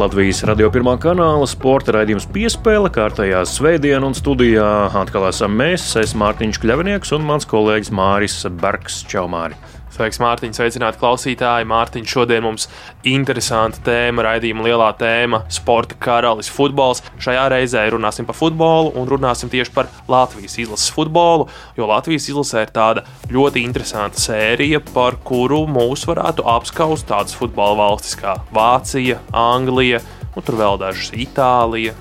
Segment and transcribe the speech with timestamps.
[0.00, 4.64] Latvijas radio pirmā kanāla sporta raidījums piespēle kārtējā svētdienā un studijā
[4.96, 9.58] atkal esam mēs, es Mārtiņš Kļavinieks un mans kolēģis Māris Bergs Čaumāri.
[10.00, 11.66] Sveiks, Mārtiņ, sveicināti klausītāji.
[11.68, 12.70] Mārtiņ, šodien mums
[13.04, 17.02] interesanta tēma, raidījuma lielā tēma- sporta karalis, futbols.
[17.20, 22.62] Šajā reizē runāsim par futbolu un runāsim tieši par Latvijas izlases futbolu, jo Latvijas izlasē
[22.62, 29.18] ir tāda ļoti interesanta sērija, par kuru mūs varētu apskaust tādas futbola valstis kā Vācija,
[29.34, 30.00] Anglija,
[30.34, 31.92] un tur vēl dažas Itālija.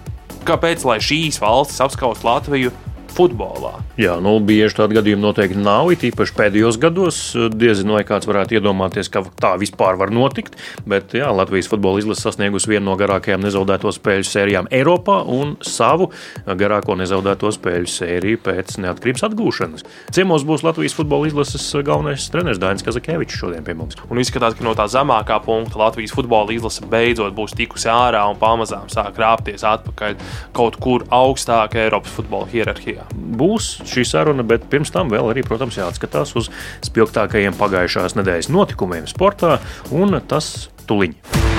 [0.46, 2.72] Kāpēc lai šīs valstis apskaustu Latviju?
[3.20, 3.74] Futbolā.
[4.00, 5.90] Jā, nu, bieži tādu gadījumu noteikti nav.
[5.92, 7.18] It īpaši pēdējos gados
[7.52, 10.56] diezinu, vai kāds varētu iedomāties, ka tā vispār var notikt.
[10.88, 16.10] Bet jā, Latvijas futbola izlase sasniegusi vienu no garākajām nezaudēto spēļu sērijām Eiropā un savu
[16.48, 19.86] garāko nezaudēto spēļu sēriju pēc neatkarības atgūšanas.
[20.16, 24.00] Ciemos būs Latvijas futbola izlases galvenais treneris Dainis Kazakevičs šodien pie mums.
[24.08, 28.40] Un izskatās, ka no tā zemākā punkta Latvijas futbola izlase beidzot būs tikusi ārā un
[28.40, 30.16] pamazām sāk rāpties atpakaļ
[30.56, 35.80] kaut kur augstāk Eiropas futbola hierarhijā būs šī saruna, bet pirms tam vēl arī, protams,
[35.80, 36.52] jāatskatās uz
[36.88, 39.58] spilgtākajiem pagājušās nedēļas notikumiem sportā,
[39.92, 41.59] un tas tuliņi.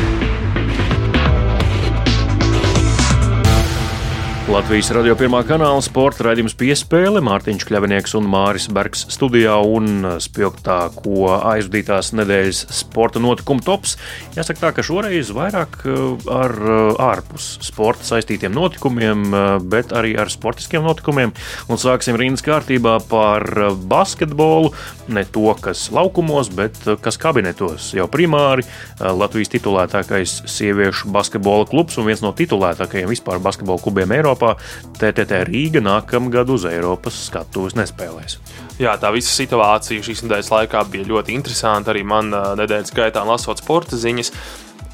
[4.51, 11.29] Latvijas radio pirmā kanāla sporta raidījums piespēle Mārtiņš Kļavinieks un Māris Bergs studijā un spilgtāko
[11.53, 13.95] aizvadītās nedēļas sporta notikumu tops.
[14.35, 20.17] Jāsaka tā, ka šoreiz vairāk uh, ar uh, ārpus sporta saistītiem notikumiem, uh, bet arī
[20.19, 21.31] ar sportiskiem notikumiem.
[21.71, 23.47] Un sāksim rindas kārtībā par
[23.87, 24.75] basketbolu.
[25.15, 27.93] Ne to, kas laukumos, bet kas kabinetos.
[27.95, 28.67] Jau primāri
[28.99, 34.57] Latvijas titulētākais sieviešu basketbola klubs un viens no titulētākajiem vispār basketbola klubiem Eiropā Eiropā,
[35.01, 38.39] TTT Rīga nākamgad uz Eiropas skatuves nespēlēs.
[38.81, 41.93] Jā, tā visa situācija šīs nedēļas laikā bija ļoti interesanta.
[41.93, 44.33] Arī man nedēļas gaitā lasot sporta ziņas.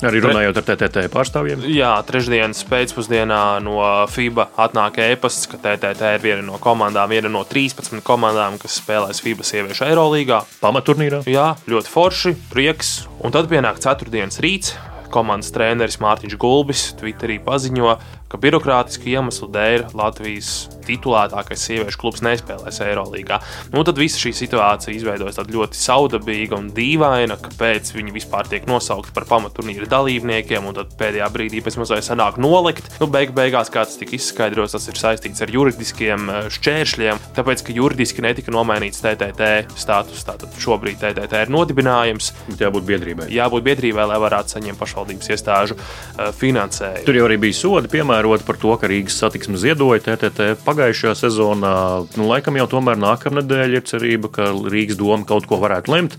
[0.05, 1.62] Arī runājot ar TTT pārstāvjiem?
[1.73, 3.79] Jā, trešdienas pēcpusdienā no
[4.12, 9.23] FIBA atnāk e-pasts, ka TTT ir viena no komandām, viena no 13 komandām, kas spēlēs
[9.25, 10.43] FIBA sieviešu Eirolīgā.
[10.61, 11.23] Pamaturnīrā?
[11.31, 12.93] Jā, ļoti forši, prieks.
[13.25, 14.77] Un tad pienāk ceturtdienas rīts.
[15.17, 17.95] Komandas treneris Mārtiņš Gulbis Twitterī paziņo,
[18.36, 23.41] ka birokrātiski iemeslu dēļ Latvijas titulētākais sieviešu klubs nespēlēs Eirolandā.
[23.72, 29.14] Nu, tad visa šī situācija izveidojas ļoti saudabīga un dīvaina, kāpēc viņi vispār tiek nosaukti
[29.16, 32.91] par pamaturnīra dalībniekiem, un tad pēdējā brīdī pēc mazliet sanāk nolikt.
[33.00, 37.64] Nu, beig beigās, kā tas tika izskaidrots, tas ir saistīts ar juridiskiem eh, šķēršļiem, tāpēc,
[37.66, 40.24] ka juridiski netika nomainīts TTT status.
[40.26, 42.32] Tātad šobrīd TTT ir nodibinājums.
[42.58, 43.28] Jābūt biedrībai.
[43.34, 47.06] Jābūt biedrībai, lai varētu saņemt pašvaldības iestāžu eh, finansējumu.
[47.06, 51.72] Tur jau arī bija sodi, piemērota par to, ka Rīgas satiksme ziedoja TTT pagājušajā sezonā.
[52.19, 56.16] Nu, laikam jau tomēr nākamnedēļ ir cerība, ka Rīgas doma kaut ko varētu lemt.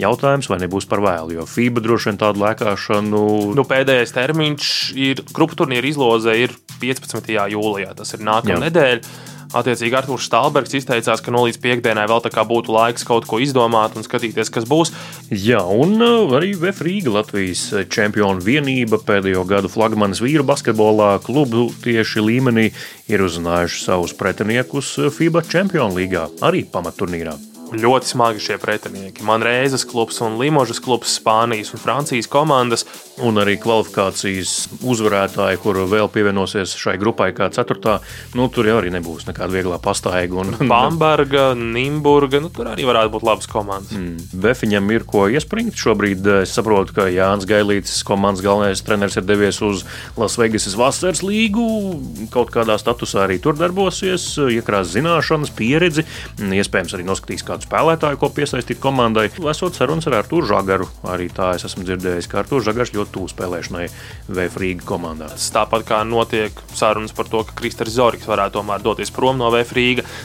[0.00, 3.22] Jautājums, vai nebūs par vēlu, jo FIBA droši vien tādu lēkāšanu.
[3.58, 7.34] Nu, pēdējais termiņš ir grupu turnīra izloze ir 15.
[7.52, 7.92] jūlijā.
[7.98, 9.02] Tas ir nākamā nedēļa.
[9.56, 13.40] Attiecīgi, Arthurs Stalbergs izteicās, ka no līdz piekdienai vēl tā kā būtu laiks kaut ko
[13.40, 14.92] izdomāt un skatīties, kas būs.
[15.32, 21.70] Jā, un uh, arī VF Rīga Latvijas čempionu vienība pēdējo gadu flagmanis vīru basketbolā klubu
[21.84, 22.70] tieši līmenī
[23.08, 27.38] ir uzzinājuši savus pretiniekus FIBA čempionu līgā, arī pamatturnīrā
[27.72, 29.24] ļoti smagi šie pretinieki.
[29.26, 32.86] Manreizes klubs un Limožas klubs, Spānijas un Francijas komandas.
[33.18, 37.96] Un arī kvalifikācijas uzvarētāji, kur vēl pievienosies šai grupai kā ceturtā,
[38.38, 40.38] nu, tur jau arī nebūs nekāda vieglā pastaiga.
[40.38, 40.54] Un...
[40.70, 43.96] Bamberga, Nimburga, nu, tur arī varētu būt labas komandas.
[43.96, 44.38] Mm.
[44.44, 45.74] Befiņam ir ko iespringt.
[45.78, 49.82] Šobrīd es saprotu, ka Jānis Gailītis, komandas galvenais treneris, ir devies uz
[50.18, 51.66] Lasvegasas vasaras līgu.
[52.34, 56.06] Kaut kādā statusā arī tur darbosies, iekrās zināšanas, pieredzi,
[56.38, 59.28] iespējams arī noskatīs kādu spēlētāju, ko piesaistīt komandai.
[59.50, 63.28] Esot sarunas ar Artur Žagaru, arī tā es esmu dzirdējis, ka Artur Žagars ļoti tuvu
[63.32, 63.88] spēlēšanai
[64.28, 65.28] VF komandā.
[65.34, 69.74] Tāpat kā notiek sarunas par to, ka Kristers Zorigs varētu tomēr doties prom no VF.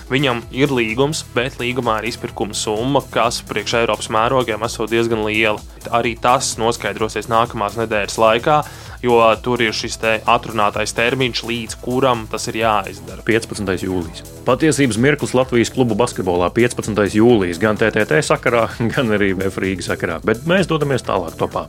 [0.10, 5.62] Viņam ir līgums, bet līgumā ir izpirkuma summa, kas priekš Eiropas mērogiem esot diezgan liela.
[5.92, 8.62] Arī tas noskaidrosies nākamās nedēļas laikā
[9.04, 13.24] jo tur ir šis te atrunātais termiņš, līdz kuram tas ir jāizdara.
[13.28, 13.76] 15.
[13.84, 14.24] jūlijas.
[14.48, 17.04] Patiesības mirklis Latvijas klubu basketbolā 15.
[17.20, 21.68] jūlijas gan TTT sakarā, gan arī VF Rīgas sakarā, bet mēs dodamies tālāk topā.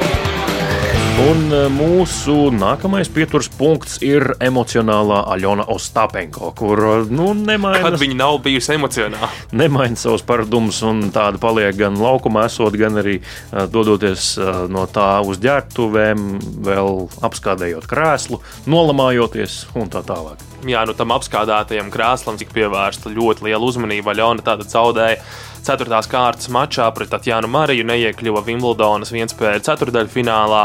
[1.15, 8.17] Un e, mūsu nākamais pieturas punkts ir emocionālā Aļona Ostapenko, kur nu, nemaina, Kad viņa
[8.19, 9.29] nav bijusi emocionāla.
[9.55, 14.33] nemaina savus paradumus, un tāda paliek gan laukumā, esot, gan arī uh, dodoties
[14.75, 16.27] no tā uz ģērbtuvēm,
[16.67, 20.43] vēl apskādējot krēslu, nolamājoties un tā tālāk.
[20.67, 24.17] Jā, nu tam apskādātajam krēslam tika pievērsta ļoti liela uzmanība.
[24.17, 25.21] Aļona tāda zaudēja
[25.65, 30.65] ceturtās kārtas mačā pret Tatjanu Mariju, neiekļuva Wimbledonas vienspēļu ceturdaļfinālā.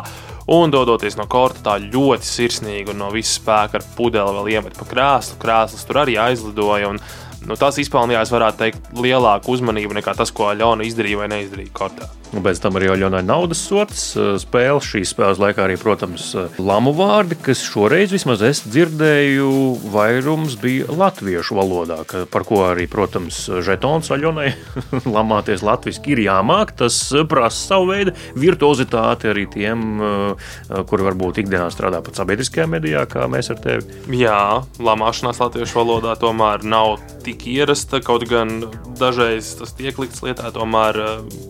[0.49, 4.79] Un dodoties no korta tā ļoti sirsnīgi un no visas spēka ar pudeli vēl iemet
[4.79, 5.37] pa krēslu.
[5.41, 6.89] Krēsls tur arī aizlidoja.
[6.89, 6.97] Un,
[7.45, 12.09] nu, tas izpelnījās, varētu teikt, lielāku uzmanību nekā tas, ko Aļona izdarīja vai neizdarīja kortā.
[12.29, 14.03] Pēc tam arī Oļonai naudas sots
[14.43, 14.77] spēle.
[14.85, 16.27] Šīs spēles laikā arī, protams,
[16.61, 19.49] lamu vārdi, kas šoreiz vismaz es dzirdēju,
[19.89, 21.97] vairums bija latviešu valodā,
[22.29, 24.51] par ko arī, protams, žetons Oļonai
[25.17, 26.75] lamāties latviešu ir jāmāk.
[26.79, 26.99] Tas
[27.29, 29.87] prasa savu veidu virtuozitāti arī tiem,
[30.69, 33.99] kuri varbūt ikdienā strādā pat sabiedriskajā medijā, kā mēs ar tevi.
[34.21, 38.61] Jā, lamāšanās latviešu valodā tomēr nav tik ierasta, kaut gan
[38.99, 41.01] dažreiz tas tiek likts lietā, tomēr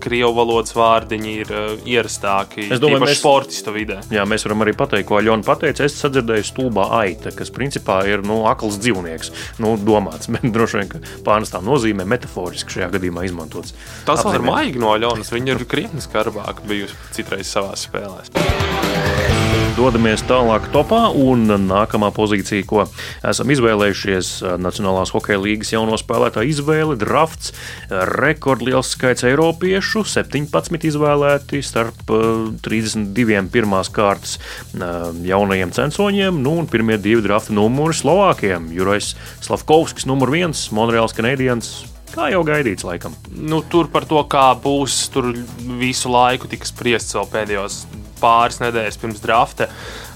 [0.03, 1.51] krievu valodas vārdiņi ir
[1.89, 2.67] ierastāki.
[2.71, 3.99] Es domāju, mēs- sportistu vidē.
[4.13, 5.85] Jā, mēs varam arī pateikt, ko Aļona pateica.
[5.85, 9.31] Es sadzirdēju stulbā aita, kas principā ir nu, akls dzīvnieks.
[9.59, 13.73] Nu, domāts, bet droši vien, ka pārnestā nozīmē metaforiski šajā gadījumā izmantots.
[14.05, 15.31] Tas ir maigi no Ļonas.
[15.35, 19.58] Viņa ir krietni skarbāka bijusi citreiz savā spēlē.
[19.79, 22.81] Dodamies tālāk topā, un nākamā pozīcija, ko
[23.23, 27.53] esam izvēlējušies, Nacionālās hokeja līnijas jauno spēlētāju izvēle, drafts,
[27.87, 34.83] rekordliels skaits eiropiešu, 17 izvēlēti starp eh, 32 pirmās kārtas eh,
[35.29, 41.71] jaunajiem censoņiem, nu un pirmie divi drafta numuri Slovākiem- Jurais Slavkovskis, numur viens, Monreāls Canadiens.
[42.11, 43.15] Kā jau gaidīts, laikam.
[43.31, 45.31] Nu, tur par to, kā būs, tur
[45.79, 47.85] visu laiku tika spriests vēl pēdējos
[48.21, 49.69] pāris nedēļas pirms drafta.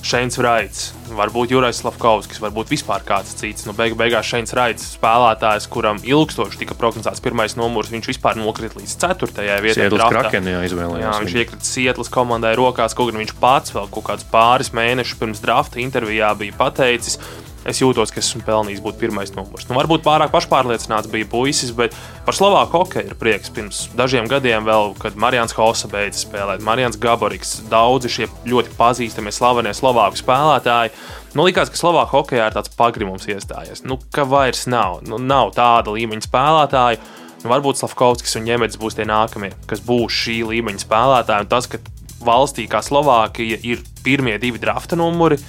[0.04, 3.64] Šeins Raits, varbūt Jurais Slavkovskis, varbūt vispār kāds cits.
[3.64, 8.82] Nu, beig beigās Šeins Raits, spēlētājs, kuram ilgstoši tika prognozēts pirmais numurs, viņš vispār nokrita
[8.82, 9.88] līdz ceturtajai vietai.
[9.94, 11.08] Krakenijā izvēlējās.
[11.08, 15.20] Jā, viņš iekrita Sietlas komandai rokās, kaut gan viņš pats vēl kaut kādus pāris mēnešus
[15.24, 17.22] pirms drafta intervijā bija pateicis.
[17.64, 19.70] Es jūtos, ka esmu pelnījis būt pirmais numurs.
[19.70, 21.96] Nu, varbūt pārāk pašpārliecināts bija puisis, bet
[22.26, 23.52] par Slovāku hokeju ir prieks.
[23.56, 29.32] Pirms dažiem gadiem, vēl, kad Marijans Hosa beidza spēlēt, Marijans Gaboriks, daudzi šie ļoti pazīstami
[29.32, 30.92] slavenie Slovāku spēlētāji.
[31.38, 33.86] Nu, likās, ka Slovāku hokejā ir tāds pagrimums iestājies.
[33.88, 35.00] Nu, ka vairs nav.
[35.08, 37.02] Nu, nav tāda līmeņa spēlētāju.
[37.44, 41.48] Nu, varbūt Slavkovskis un Ņemets būs tie nākamie, kas būs šī līmeņa spēlētāji.
[41.48, 41.80] Un tas, ka
[42.24, 45.40] valstī kā Slovākija ir pirmie divi drafta numuri,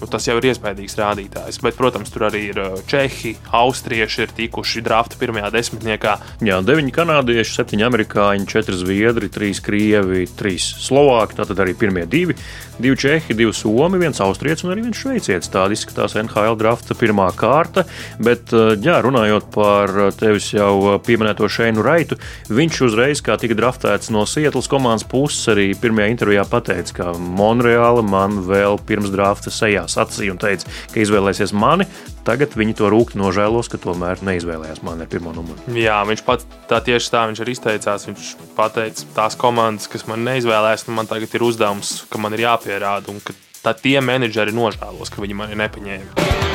[0.00, 1.60] nu, tas jau ir iespaidīgs rādītājs.
[1.64, 6.16] Bet, protams, tur arī ir uh, Čehi, Austrieši, ir tikuši drafta pirmajā desmitniekā.
[6.44, 11.38] Jā, deviņi kanādieši, septiņi amerikāņi, četri zviedri, trīs krievi, trīs slovāki.
[11.38, 12.36] Tātad arī pirmie divi.
[12.74, 15.52] Divi čehi, divi somi, viens austrietis un arī viens šveicietis.
[15.54, 17.84] Tāda izskatās NHL drafta pirmā kārta.
[18.18, 18.50] Bet,
[18.82, 22.18] jā, runājot par tevis jau pieminēto Šeinu Raitu,
[22.50, 28.02] viņš uzreiz, kā tika draftēts no Sietlas komandas puses, arī pirmajā intervijā pateica, ka Monreāla
[28.02, 31.86] man vēl pirms drafta sejā sacīja un teica, ka izvēlēsies mani.
[32.24, 35.60] Tagad viņi to rūkti nožēlos, ka tomēr neizvēlējās mani ar pirmo numuru.
[35.76, 38.08] Jā, viņš pats tā tieši tā viņš arī izteicās.
[38.08, 42.46] Viņš teica, tās komandas, kas man neizvēlēs, nu man tagad ir uzdevums, ka man ir
[42.46, 46.53] jāpierāda, un ka tā tie menedžeri nožēlos, ka viņi mani nepaņēma.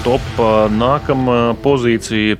[0.00, 0.38] Top
[0.72, 2.38] nākamā pozīcija.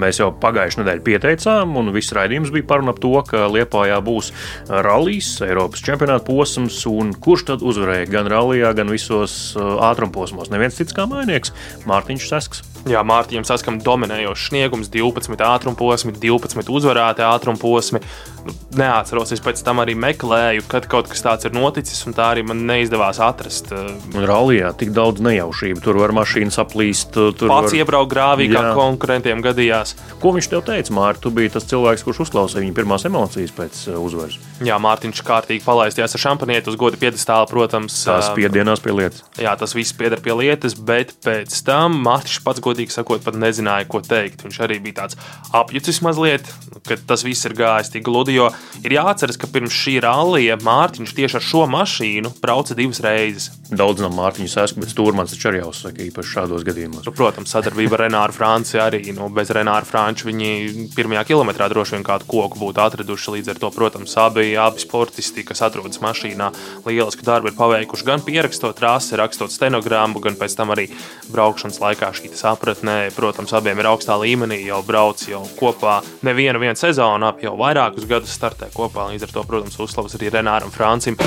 [0.00, 3.98] Mēs jau pagājušajā nedēļā pieteicām, un viss raidījums bija par un ap to, ka Lietpājā
[4.04, 4.32] būs
[4.72, 10.50] rallies, Eiropas čempionāta posms, un kurš tad uzvarēja gan rallijā, gan visos ātrumposmos.
[10.54, 11.52] Neviens cits kā mainieks-
[11.90, 12.71] Mārtiņš Sasks.
[12.90, 18.00] Jā, Mārtiņam saskam dominējošs sniegums, 12 ātrumposmi, 12 uzvarēti ātrumposmi.
[18.42, 22.32] Nu, neatceros, es pēc tam arī meklēju, kad kaut kas tāds ir noticis, un tā
[22.32, 23.70] arī man neizdevās atrast.
[23.70, 25.78] Un rallijā tik daudz nejaušību.
[25.84, 27.14] Tur var mašīnas aplīst.
[27.14, 27.76] Tur Pats var...
[27.78, 28.72] iebraukt grāvī, kā Jā.
[28.74, 29.94] konkurentiem gadījās.
[30.18, 31.22] Ko viņš tev teica, Mārtiņ?
[31.22, 34.40] Tu biji tas cilvēks, kurš uzklausīja viņa pirmās emocijas pēc uh, uzvaras.
[34.66, 38.00] Jā, Mārtiņš kārtīgi palaistījās ar šampanieti uz goda piedestāla, protams.
[38.08, 39.22] Tās piedienās pie lietas.
[39.38, 43.88] Jā, tas viss pieder pie lietas, bet pēc tam Mārtiņš pats, godīgi sakot, pat nezināja,
[43.90, 44.44] ko teikt.
[44.46, 45.18] Viņš arī bija tāds
[45.52, 46.48] apjucis mazliet,
[46.88, 48.36] ka tas viss ir gājis tik gludi.
[48.38, 48.50] Jo
[48.82, 53.50] ir jāatceras, ka pirms šī rallija Mārtiņš tieši ar šo mašīnu brauca divas reizes.
[53.72, 57.06] Daudz no Mārtiņa sasku, bet stūrmans taču arī jāuzsaka īpaši šādos gadījumos.
[57.06, 59.02] Nu, protams, sadarbība ar Renāru Franci arī.
[59.16, 63.36] Nu, bez Renāra Franča viņi pirmajā kilometrā droši vien kādu koku būtu atraduši.
[63.36, 66.50] Līdz ar to, protams, abi, abi sportisti, kas atrodas mašīnā,
[66.86, 70.88] lielisku darbu ir paveikuši gan pierakstot trasi, rakstot stenogrammu, gan pēc tam arī
[71.32, 72.32] braukšanas laikā šī
[72.62, 73.10] sapratnē.
[73.16, 78.06] Protams, abiem ir augstā līmenī, jau brauc jau kopā nevienu vienu sezonu, ap jau vairākus
[78.06, 79.10] gadus startē kopā.
[79.10, 81.18] Līdz ar to, protams, uzslavas arī Renāram Francim.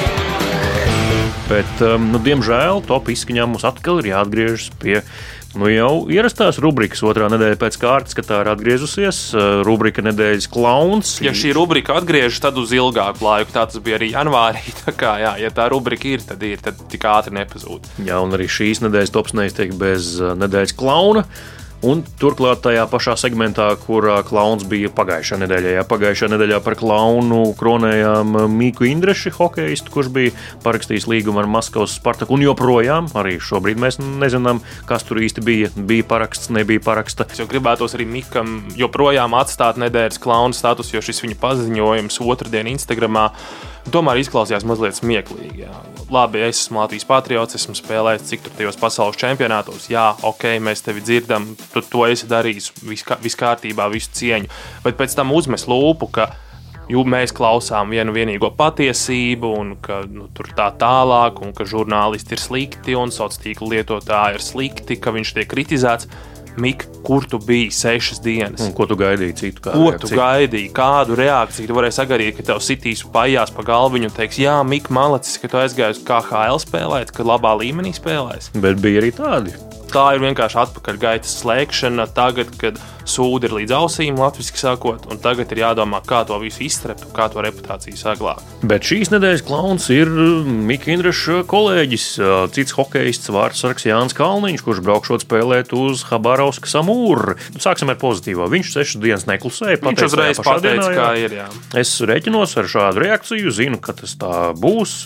[1.49, 5.01] Bet, um, nu, diemžēl, top izskaņā mums atkal ir jāatgriežas pie
[5.55, 9.19] Nu, jau ierastās rubrikas otrā nedēļa pēc kārtas, kad tā ir atgriezusies.
[9.31, 11.13] Uh, rubrika nedēļas klauns.
[11.23, 13.53] Ja šī rubrika atgriežas, tad uz ilgāku laiku.
[13.55, 14.63] Tā tas bija arī janvārī.
[15.01, 17.87] Kā, jā, ja tā rubrika ir, tad ir, tad tik ātri nepazūd.
[18.03, 21.23] Jā, un arī šīs nedēļas tops neiztiek bez uh, nedēļas klauna.
[21.83, 25.73] Un turklāt tajā pašā segmentā, kur klauns bija pagājušā nedēļā.
[25.75, 31.97] Jā, pagājušā nedēļā par klaunu kronējām Mīku Indreši, hokeistu, kurš bija parakstījis līgumu ar Maskavas
[31.99, 32.37] Spartaku.
[32.37, 35.69] Un joprojām arī šobrīd mēs nezinām, kas tur īsti bija.
[35.75, 37.27] Bija paraksts, nebija paraksta.
[37.29, 43.29] Es gribētos arī Mikam joprojām atstāt nedēļas klauna status, jo šis viņa paziņojums otrdien Instagramā
[43.93, 45.65] tomēr izklausījās mazliet smieklīgi.
[45.65, 45.73] Jā.
[46.13, 49.89] Labi, es esmu Latvijas patriots, esmu spēlējis cik tur tajos pasaules čempionātos.
[49.89, 54.51] Jā, ok, mēs tevi dzirdam, tu to esi darījis, viss vis kārtībā, visu cieņu.
[54.85, 56.29] Bet pēc tam uzmes lūpu, ka
[56.85, 62.41] mēs klausām vienu vienīgo patiesību, un ka nu, tur tā tālāk, un ka žurnālisti ir
[62.41, 66.09] slikti, un sociālo tīklu lietotāji ir slikti, ka viņš tiek kritizēts.
[66.61, 68.61] Mik, kur tu biji sešas dienas?
[68.63, 69.63] Un ko tu gaidīji citu?
[69.65, 69.99] Ko reakciju?
[70.07, 70.71] tu gaidīji?
[70.75, 74.87] Kādu reakciju tu varēji sagaidīt, ka tev sitīs pajās pa galviņu un teiks, jā, Mik,
[74.95, 78.53] malacis, ka tu aizgāji uz KHL spēlēt, ka labā līmenī spēlēs?
[78.55, 79.55] Bet bija arī tādi.
[79.91, 85.51] Tā ir vienkārši atpakaļgaitas slēgšana tagad, kad sūdi ir līdz ausīm, latviešu sakot, un tagad
[85.53, 88.41] ir jādomā, kā to visu iztrept un kā to reputāciju saglabāt.
[88.65, 92.07] Bet šīs nedēļas klauns ir Mikls Indrišs kolēģis,
[92.55, 97.35] cits hokejists vārds Sarks Jānis Kalniņš, kurš braukšot spēlēt uz Habarovska Samūru.
[97.53, 98.47] Nu, sāksim ar pozitīvo.
[98.51, 99.81] Viņš sešas dienas neklusēja.
[99.85, 101.37] Viņš uzreiz pateica, kā ir.
[101.39, 101.47] Jā.
[101.77, 104.97] Es reķinos ar šādu reakciju, zinu, ka tas tā būs.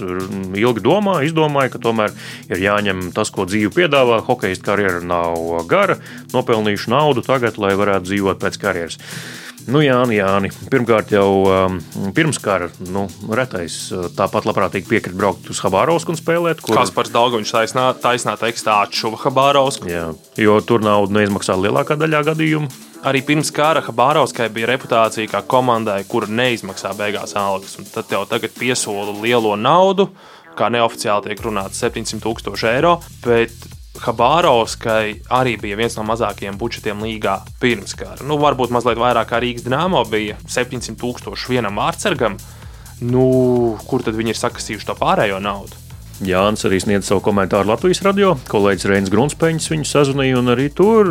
[0.59, 2.15] Ilgi domāju, izdomāju, ka tomēr
[2.47, 4.21] ir jāņem tas, ko dzīve piedāvā.
[4.27, 5.99] Hokeja karjera nav gara,
[6.35, 8.99] nopelnījuši naudu tagad, lai varētu varētu dzīvot pēc karjeras.
[9.69, 11.77] Nu, Jāni, Jāni, pirmkārt, jau um,
[12.15, 13.03] pirms kara nu,
[13.35, 16.63] retais uh, tāpat labprātīgi piekrita braukt uz Habārovsku un spēlēt.
[16.65, 16.77] Kur...
[16.79, 19.89] Kas par Dāngoņu taisnā, taisnā tekstā atšuva Habārovsku?
[19.91, 20.07] Jā,
[20.41, 22.71] jo tur naudu neizmaksā lielākā daļā gadījumu.
[23.09, 27.77] Arī pirms kara Habārovskai bija reputācija kā komandai, kur neizmaksā beigās algas.
[27.93, 30.09] Tad jau tagad piesola lielo naudu,
[30.59, 32.97] kā neoficiāli tiek runāts 700 tūkstoši eiro.
[33.23, 33.55] Bet
[33.99, 38.23] Habārovskai arī bija viens no mazākajiem budžetiem līgā pirms kara.
[38.23, 42.39] Nu, varbūt mazliet vairāk kā Rīgas dīnāmo bija 700 tūkstoši vienam vārdsargam.
[43.03, 43.25] Nu,
[43.89, 45.88] kur tad viņi ir sakasījuši to pārējo naudu?
[46.25, 48.33] Jānis arī sniedz savu komentāru Latvijas radio.
[48.51, 51.07] Kolēģis Reinis Grunsteins viņu sazvanīja, un arī tur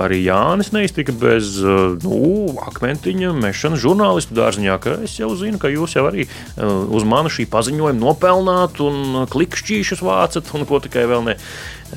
[0.00, 2.20] arī Jānis neiztika bez nu,
[2.64, 4.78] akmentiņa mešanas žurnālistu dārziņā.
[5.04, 6.24] Es jau zinu, ka jūs jau arī
[6.56, 11.36] uz manu šī paziņojuma nopelnāt un klikšķīšus vācat, un ko tikai vēl ne.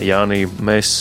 [0.04, 0.92] Jānī, mēs.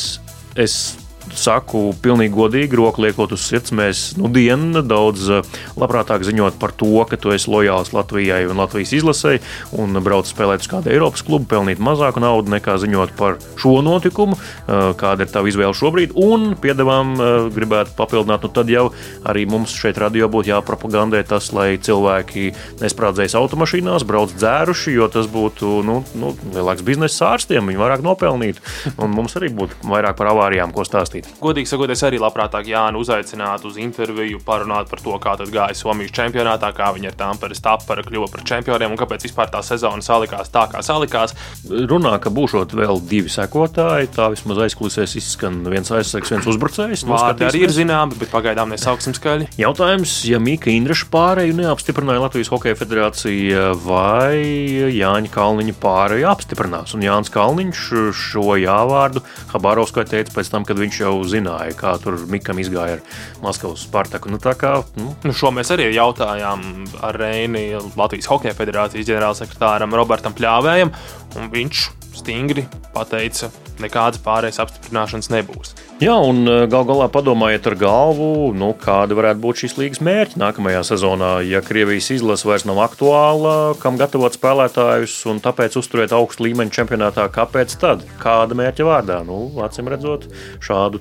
[0.58, 0.96] Es
[1.36, 6.72] saku pilnīgi godīgi, roku liekot uz sirds, mēs nu dienu daudz eh, labprātāk ziņot par
[6.78, 9.42] to, ka tu esi lojāls Latvijai un Latvijas izlasēji
[9.80, 14.38] un brauc spēlēt uz kādu Eiropas klubu, pelnīt mazāku naudu nekā ziņot par šo notikumu,
[14.38, 16.14] eh, kāda ir tava izvēle šobrīd.
[16.14, 18.88] Un piedāvām eh, gribētu papildināt, nu tad jau
[19.28, 25.28] arī mums šeit radio būtu jāpropagandē tas, lai cilvēki nesprādzējas automašīnās, brauc dzēruši, jo tas
[25.30, 28.62] būtu nu, nu, lielāks biznesa ārstiem, viņi vairāk nopelnītu.
[29.02, 31.40] Un mums arī būtu vairāk par avārijām, ko stāstīt iesaistīt.
[31.42, 36.12] Godīgi sakot, es arī labprātāk Jānu uzaicinātu uz interviju, parunāt par to, kā gāja Somijas
[36.12, 40.50] čempionātā, kā viņi ar Tamperes tapara kļuva par čempioniem un kāpēc vispār tā sezona salikās
[40.50, 41.34] tā, kā salikās.
[41.68, 47.06] Runā, ka būšot vēl divi sekotāji, tā vismaz aizkulisēs izskan viens aizsargs, viens uzbrucējs.
[47.08, 49.50] Vārdi arī ir zināmi, bet pagaidām nesauksim skaļi.
[49.58, 57.06] Jautājums, ja Mika Indraša pārēju neapstiprināja Latvijas Hokeja federācija vai Jāņa Kalniņa pārēju apstiprinās, un
[57.06, 57.86] Jānis Kalniņš
[58.18, 59.22] šo jāvārdu
[59.52, 63.04] Habarovskai teica pēc tam, kad viņš jau jau zināja, kā tur Mikam izgāja ar
[63.44, 64.32] Maskavas Spartaku.
[64.32, 65.12] Nu, kā, nu.
[65.26, 66.64] Nu, šo mēs arī jautājām
[67.04, 70.94] ar Reini Latvijas Hokeja federācijas ģenerālsekretāram Robertam Pļāvējam,
[71.38, 71.86] un viņš
[72.28, 73.48] stingri pateica,
[73.80, 75.76] nekādas pārējais apstiprināšanas nebūs.
[75.98, 80.38] Jā, un e, gal galā padomājiet ar galvu, nu, kāda varētu būt šīs līgas mērķi
[80.38, 81.30] nākamajā sezonā.
[81.42, 87.24] Ja Krievijas izlase vairs nav aktuāla, kam gatavot spēlētājus un tāpēc uzturēt augstu līmeņu čempionātā,
[87.34, 88.04] kāpēc tad?
[88.22, 89.16] Kāda mērķa vārdā?
[89.26, 90.28] Nu, acīm redzot,
[90.62, 91.00] šādu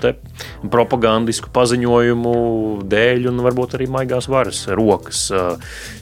[0.74, 2.34] propagandisku paziņojumu
[2.90, 5.44] dēļ un varbūt arī maigās varas rokas e,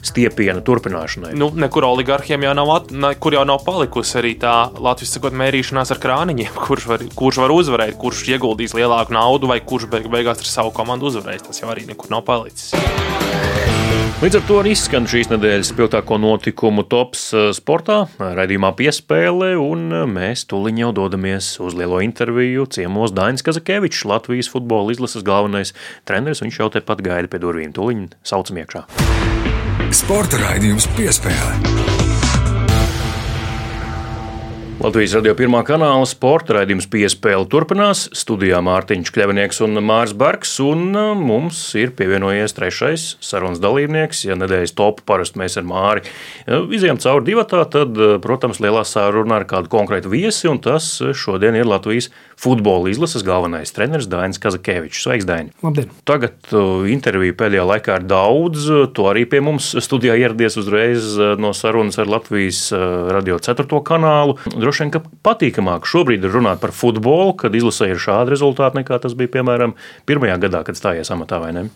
[0.06, 1.34] stiepiena turpināšanai.
[1.36, 5.94] Nu, nekur oligarhiem jau nav, at, nekur jau nav palikusi arī tā Latvijas sakot mērīšanās
[5.94, 10.42] ar krāniņiem, kurš var, kurš var uzvarēt, kurš ieguldīs lielāku naudu, vai kurš beig beigās
[10.44, 11.46] ar savu komandu uzvarēs.
[11.48, 12.74] Tas jau arī nekur nav palicis.
[14.16, 19.90] Līdz ar to arī izskan šīs nedēļas spilgtāko notikumu tops eh, sportā, raidījumā piespēle, un
[19.92, 25.74] eh, mēs tuliņ jau dodamies uz lielo interviju ciemos Dainis Kazakevičs, Latvijas futbola izlases galvenais
[26.08, 26.40] treneris.
[26.46, 27.76] Viņš jau tepat gaida pie durvīm.
[27.76, 28.86] Tuliņ saucam iekšā.
[29.92, 31.95] Sporta raidījums piespēle.
[34.86, 38.04] Latvijas radio pirmā kanāla sporta raidījums piespēle turpinās.
[38.14, 44.20] Studijā Mārtiņš Kļavinieks un Mārs Bergs, un uh, mums ir pievienojies trešais sarunas dalībnieks.
[44.28, 48.84] Ja nedēļas topu parasti mēs ar Māri uh, izējām cauri divatā, tad, uh, protams, lielā
[48.86, 54.38] sāruna ar kādu konkrētu viesi, un tas šodien ir Latvijas futbola izlases galvenais treneris Dainis
[54.38, 55.02] Kazakēvičs.
[55.02, 55.50] Sveiks, Daini!
[55.66, 55.90] Labdien!
[56.06, 56.54] Tagad
[56.92, 58.70] interviju pēdējā laikā ir daudz.
[58.94, 63.66] Tu arī pie mums studijā ieradies uzreiz no sarunas ar Latvijas radio 4.
[63.90, 64.92] kanālu droši vien
[65.26, 69.76] patīkamāk šobrīd ir runāt par futbolu, kad izlasē ir šādi rezultāti, nekā tas bija piemēram
[70.08, 71.68] pirmajā gadā, kad stājies amatā vai ne?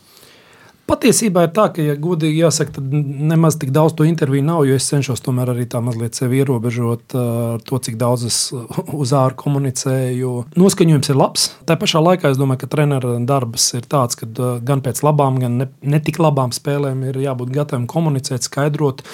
[0.91, 2.95] Patiesībā ir tā, ka, ja godīgi jāsaka, tad
[3.31, 7.15] nemaz tik daudz to interviju nav, jo es cenšos tomēr arī tā mazliet sevi ierobežot
[7.15, 8.39] ar to, cik daudz es
[9.03, 10.33] uz ārā komunicēju.
[10.59, 11.47] Noskaņojums ir labs.
[11.69, 14.27] Tā pašā laikā es domāju, ka treneru darbs ir tāds, ka
[14.67, 19.07] gan pēc labām, gan ne, ne tik labām spēlēm ir jābūt gataviem komunicēt, skaidrot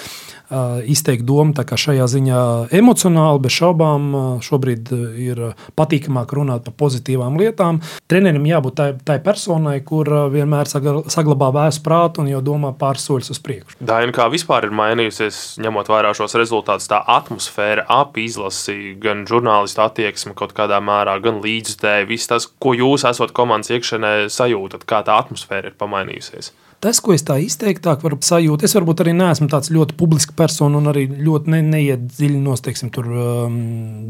[0.87, 2.41] izteikt domu šajā ziņā
[2.75, 4.09] emocionāli, bez šaubām.
[4.43, 5.41] Šobrīd ir
[5.77, 7.81] patīkamāk runāt par pozitīvām lietām.
[8.07, 13.33] Trenerim jābūt tai, tai personai, kur vienmēr saglabā vēsu prātu un jau domā pāris soļus
[13.35, 13.79] uz priekšu.
[13.79, 19.83] Daina, kā vispār ir mainījusies, ņemot vērā šos rezultātus, tā atmosfēra ap izlasi, gan žurnālistu
[19.83, 25.03] attieksme kaut kādā mērā, gan līdzstēji, viss tas, ko jūs esat komandas iekšēnē sajūtat, kā
[25.07, 26.53] tā atmosfēra ir pamainījusies.
[26.77, 30.77] Tas, ko es tā izteiktāk varu sajūt, es varbūt arī neesmu tāds ļoti publisks persona
[30.77, 33.55] un arī ļoti ne, neiedziļinos teiksim, tur, um,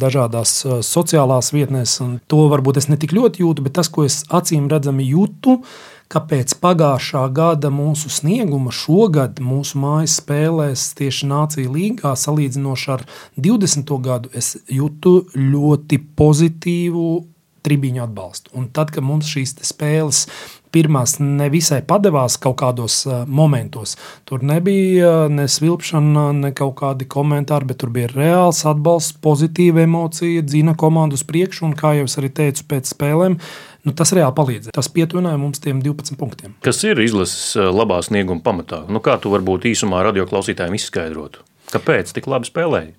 [0.02, 1.94] dažādās uh, sociālās vietnēs.
[2.28, 5.62] To varbūt es ne tik ļoti jūtu, bet tas, ko es acīm redzami jūtu,
[6.12, 13.08] ka pēc pagājušā gada mūsu snieguma šogad mūsu mājas spēlēs tieši Nācija līgā salīdzinoši ar
[13.48, 13.96] 20.
[14.04, 17.08] gadu, es jūtu ļoti pozitīvu
[17.68, 18.54] tribiņu atbalstu.
[18.58, 20.26] Un tad, kad mums šīs spēles
[20.74, 23.96] pirmās nevisai padevās kaut kādos uh, momentos.
[24.28, 29.86] Tur nebija uh, ne svilpšana, ne kaut kādi komentāri, bet tur bija reāls atbalsts, pozitīva
[29.86, 31.66] emocija, dzina komandu uz priekšu.
[31.70, 33.40] Un, kā jau es arī teicu pēc spēlēm,
[33.88, 34.76] nu, tas reāli palīdzēja.
[34.78, 36.56] Tas pietuvināja mums tiem 12 punktiem.
[36.66, 38.84] Kas ir izlases labā snieguma pamatā?
[38.92, 41.46] Nu, kā tu varbūt īsumā radioklausītājiem izskaidrotu?
[41.74, 42.94] Kāpēc tik labi spēlēji?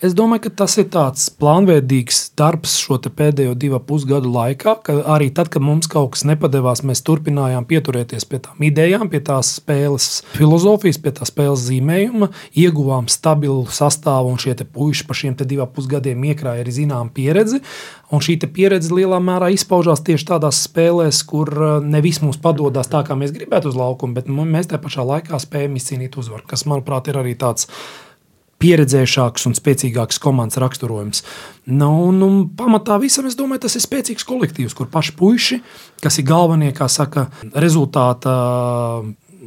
[0.00, 5.26] Es domāju, ka tas ir tāds plānveidīgs darbs šo pēdējo divu pusgadu laikā, ka arī
[5.36, 10.22] tad, kad mums kaut kas nepadevās, mēs turpinājām pieturēties pie tām idejām, pie tās spēles
[10.32, 12.30] filozofijas, pie tā spēles zīmējuma,
[12.64, 17.60] ieguvām stabilu sastāvu, un šie puiši pa šiem diviem pusgadiem iekrāja arī zināmu pieredzi.
[18.08, 23.04] Un šī pieredze lielā mērā izpaužās tieši tādās spēlēs, kur uh, nevis mums padodas tā,
[23.04, 27.12] kā mēs gribētu uz laukuma, bet mēs tajā pašā laikā spējam izcīnīt uzvaru, kas, manuprāt,
[27.12, 27.68] ir arī tāds
[28.60, 31.24] pieredzējušāks un spēcīgāks komandas raksturojums.
[31.70, 35.60] Nu, un, un pamatā visam es domāju, tas ir spēcīgs kolektīvs, kur paši puiši,
[36.04, 38.36] kas ir galvenie, kā saka, rezultāta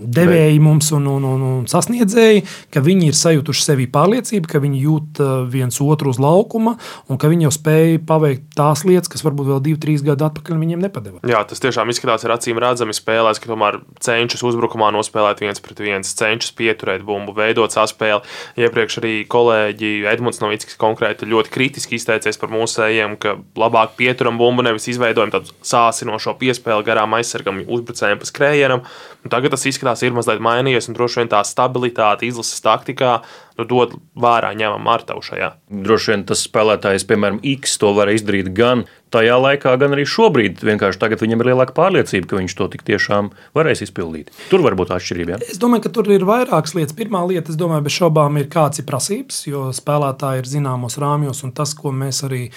[0.03, 4.81] devēji mums un, un, un, un sasniedzēji, ka viņi ir sajutuši sevi pārliecību, ka viņi
[4.83, 6.75] jūt uh, viens otru uz laukuma
[7.09, 10.59] un ka viņi jau spēja paveikt tās lietas, kas varbūt vēl divi, trīs gadi atpakaļ
[10.61, 11.21] viņiem nepadeva.
[11.27, 15.81] Jā, tas tiešām izskatās ar acīm redzami spēlēs, ka tomēr cenšas uzbrukumā nospēlēt viens pret
[15.83, 18.23] viens, cenšas pieturēt bumbu, veidot saspēli.
[18.59, 24.65] Iepriekš arī kolēģi Edmunds Novickis konkrēti ļoti kritiski izteicies par mūsējiem, ka labāk pieturam bumbu,
[24.65, 28.85] nevis izveidojam tādu sāsinošo piespēli garām aizsargam uzbrucējiem pa skrējienam.
[29.23, 33.19] Un tagad tas izskatās, ir mazliet mainījies, un droši vien tā stabilitāte izlases taktikā
[33.59, 35.53] nu, dod vērā ņemam Martavu šajā.
[35.85, 40.63] Droši vien tas spēlētājs, piemēram, X to var izdarīt gan tajā laikā, gan arī šobrīd.
[40.65, 44.31] Vienkārši tagad viņam ir lielāka pārliecība, ka viņš to tik tiešām varēs izpildīt.
[44.49, 45.35] Tur var būt atšķirība.
[45.35, 45.41] Ja?
[45.53, 46.97] Es domāju, ka tur ir vairākas lietas.
[46.97, 51.45] Pirmā lieta, es domāju, bez šaubām ir kāds ir prasības, jo spēlētāji ir zināmos rāmjos
[51.45, 52.47] un tas, ko mēs arī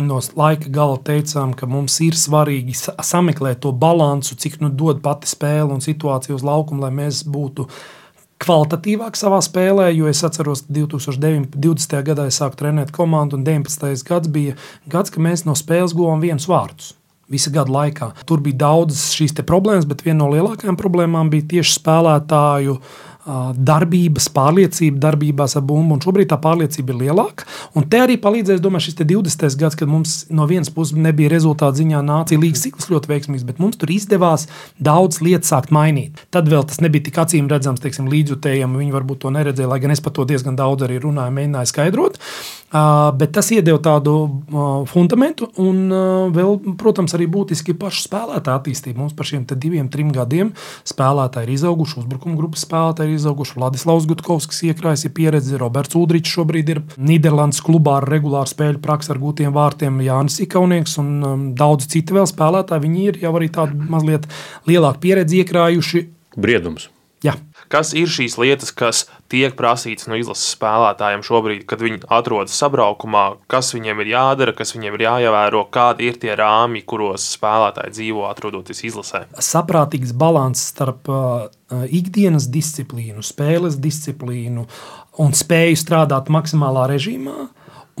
[0.00, 5.28] no laika gala teicām, ka mums ir svarīgi sameklēt to līdzsvaru, cik nu dod pati
[5.30, 7.68] spēle un situācija uz laukuma, lai mēs būtu
[8.40, 9.90] kvalitatīvāk savā spēlē.
[9.94, 11.98] Jo es atceros, ka 2020.
[12.06, 14.06] gadā es sāku trenēt komandu, un 19.
[14.08, 14.56] gads bija
[14.90, 16.94] gads, kad mēs no spēles guvām viens vārdus.
[17.30, 18.10] Visa gada laikā.
[18.26, 24.28] Tur bija daudzas šīs problēmas, bet viena no lielākajām problēmām bija tieši spēlētāju uh, darbības,
[24.34, 25.98] pārliecība darbībās ar bumbu.
[26.04, 27.46] Šobrīd tā pārliecība ir lielāka.
[27.76, 29.58] Un te arī palīdzēs, domāju, šis 20.
[29.60, 33.60] gads, kad mums no vienas puses nebija rezultātu ziņā nācija līgas cikls ļoti veiksmīgs, bet
[33.62, 34.46] mums tur izdevās
[34.80, 36.24] daudz lietas sākt mainīt.
[36.34, 38.80] Tad vēl tas nebija tik acīm redzams, teiksim, līdzjutējiem.
[38.80, 42.20] Viņi varbūt to neredzēja, lai gan es par to diezgan daudz arī runāju, mēģināju skaidrot.
[42.20, 48.60] Uh, bet tas iedeva tādu uh, fundamentu, un uh, vēl, protams, arī būtiski pašu spēlētāju
[48.60, 49.00] attīstību.
[49.00, 50.52] Mums par šiem diviem, trim gadiem
[50.86, 53.56] spēlētāji ir izauguši, uzbrukuma grupas spēlētāji ir izauguši.
[53.58, 59.14] Vladislavs Gutkovskis iekrājis ir pieredzi, Roberts Udrichs šobrīd ir Nīderlandes klubā ar regulāru spēļu praksi
[59.16, 62.86] ar gūtiem vārtiem, Jānis Ikaunieks un um, daudz citu vēl spēlētāji.
[62.86, 64.30] Viņi ir jau arī tādu mazliet
[64.70, 66.06] lielāku pieredzi iekrājuši.
[66.38, 66.86] Briedums.
[67.20, 67.34] Jā.
[67.70, 73.24] Kas ir šīs lietas, kas tiek prasītas no izlases spēlētājiem šobrīd, kad viņi atrodas sabraukumā,
[73.50, 78.24] kas viņiem ir jādara, kas viņiem ir jāievēro, kādi ir tie rāmji, kuros spēlētāji dzīvo,
[78.30, 79.26] atrodoties izlasē?
[79.36, 81.48] Saprātīgs līdzsvars starp uh,
[81.90, 84.66] ikdienas disciplīnu, spēles disciplīnu
[85.20, 87.48] un spēju strādāt maksimālā režīmā.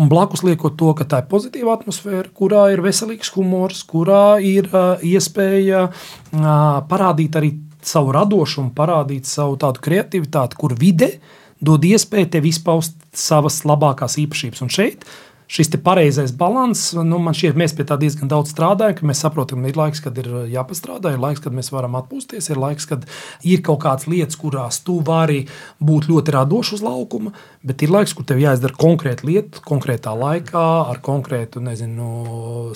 [0.00, 4.70] Un blakus liekot to, ka tā ir pozitīva atmosfēra, kurā ir veselīgs humors, kurā ir
[4.72, 7.52] uh, iespēja uh, parādīt arī
[7.86, 11.14] savu radošumu, parādīt savu tādu kreativitāti, kur vide
[11.60, 14.62] dod iespēju tev izpaust savas labākās īpašības.
[14.64, 15.04] Un šeit
[15.50, 16.32] šis pareizais
[16.80, 19.78] līdzsvars, nu, man šķiet, mēs pie tā diezgan daudz strādājam, ka mēs saprotam, ka ir
[19.78, 23.06] laiks, kad ir jāpastrādā, ir laiks, kad mēs varam atpūsties, ir laiks, kad
[23.42, 25.46] ir kaut kādas lietas, kurās tu vari
[25.80, 27.32] būt ļoti radošs uz laukuma,
[27.62, 32.10] bet ir laiks, kur tev jāizdara konkrēta lieta, konkrētā laikā, ar konkrētu nezinu,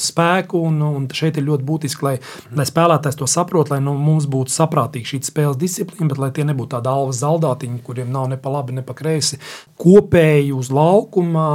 [0.01, 0.65] spēku.
[0.65, 2.15] Un, un šeit ir ļoti būtiski, lai,
[2.55, 6.47] lai spēlētājs to saprot, lai nu, mums būtu saprātīga šī spēles disciplīna, bet lai tie
[6.49, 9.41] nebūtu tādi alvas zaldātiņi, kuriem nav ne pa labi, ne pa kreisi.
[9.81, 11.47] Kopēji uz laukuma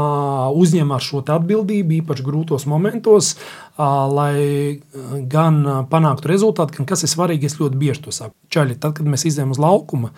[0.55, 3.35] uzņemās šo atbildību, īpaši grūtos momentos,
[3.77, 4.81] lai
[5.31, 8.35] gan panāktu rezultātu, gan kas ir svarīgi, es ļoti bieži to saku.
[8.53, 10.13] Čaļi, tad, kad mēs izējām uz laukuma,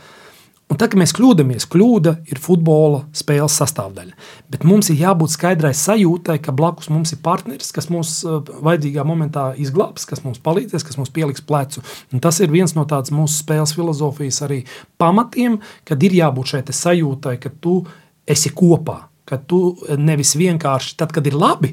[0.71, 4.13] Un tad, kad mēs kļūdāmies, kļūda ir futbola spēles sastāvdaļa.
[4.53, 9.49] Bet mums ir jābūt skaidrai sajūtai, ka blakus mums ir partneris, kas mums vajadzīgā momentā
[9.59, 11.83] izglābs, kas mums palīdzēs, kas mums pieliks plecu.
[12.15, 14.63] Un tas ir viens no tādas mūsu spēles filozofijas arī
[15.01, 17.81] pamatiem, kad ir jābūt šai sajūtai, ka tu
[18.23, 19.61] esi kopā ka tu
[19.97, 21.71] nevis vienkārši tad, kad ir labi,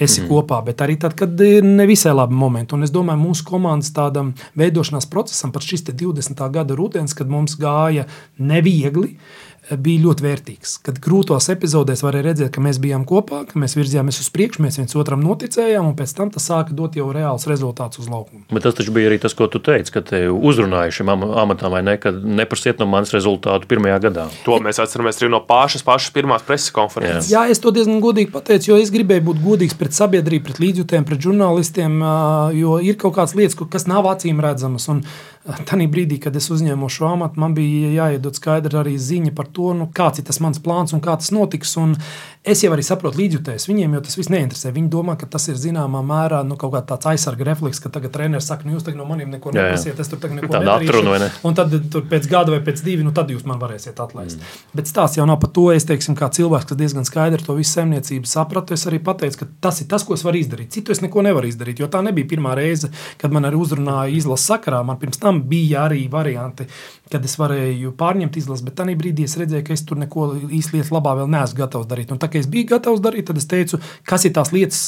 [0.00, 0.28] esi mm.
[0.30, 2.74] kopā, bet arī tad, kad ir nevisai labi momenti.
[2.76, 6.42] Un es domāju, mūsu komandas tādam veidošanās procesam, pat šis 20.
[6.54, 8.06] gada rudens, kad mums gāja
[8.40, 9.16] neviegli,
[9.70, 10.74] bija ļoti vērtīgs.
[10.82, 14.80] Kad grūtos epizodēs varēja redzēt, ka mēs bijām kopā, ka mēs virzījāmies uz priekšu, mēs
[14.80, 18.42] viens otram noticējām, un pēc tam tas sāka dot jau reāls rezultāts uz laukuma.
[18.50, 21.84] Bet tas taču bija arī tas, ko tu teici, ka te uzrunāja šim amatam, vai
[21.86, 24.26] ne, ka neprasiet no manis rezultātu pirmajā gadā.
[24.48, 27.30] To mēs atceramies arī no pašas, pašas pirmās preses konferences.
[27.30, 27.46] Jā.
[27.46, 31.06] Jā, es to diezgan godīgi pateicu, jo es gribēju būt godīgs pret sabiedrību, pret līdzjutējiem,
[31.06, 32.00] pret žurnālistiem,
[32.58, 34.88] jo ir kaut kādas lietas, kas nav acīm redzamas.
[34.90, 35.04] Un,
[35.42, 39.72] Tanī brīdī, kad es uzņēmu šo amatu, man bija jāiedod skaidra arī ziņa par to,
[39.74, 41.72] nu, kāds ir tas mans plāns un kā tas notiks.
[41.82, 41.96] Un
[42.46, 43.66] es jau arī saprotu līdzjutējus.
[43.66, 44.70] Viņiem jau tas viss neinteresē.
[44.76, 48.46] Viņi domā, ka tas ir zināmā mērā nu, kaut kāds aizsarga refleks, ka tagad treneris
[48.50, 51.02] saka, nu, jūs tagad no maniem neko neprasiet, es tur tagad neko nedarīšu.
[51.24, 51.30] Ne?
[51.48, 54.38] Un tad tur pēc gada vai pēc divi, nu, tad jūs man varēsiet atlaist.
[54.38, 54.62] Mm.
[54.78, 55.68] Bet stāsts jau nav par to.
[55.74, 59.50] Es teiksim, kā cilvēks, kas diezgan skaidri to visu saimniecību sapratu, es arī pateicu, ka
[59.66, 60.70] tas ir tas, ko es varu izdarīt.
[60.74, 64.50] Citu es neko nevaru izdarīt, jo tā nebija pirmā reize, kad man arī uzrunāja izlases
[64.52, 64.82] sakarā.
[64.86, 66.66] Man pirms tam bija arī varianti,
[67.12, 70.78] kad es varēju pārņemt izlasi, bet tajā brīdī es redzēju, ka es tur neko īsti
[70.78, 72.12] lietas labā vēl neesmu gatavs darīt.
[72.14, 74.80] Un tā kā es biju gatavs darīt, tad es teicu, kas ir tās lietas,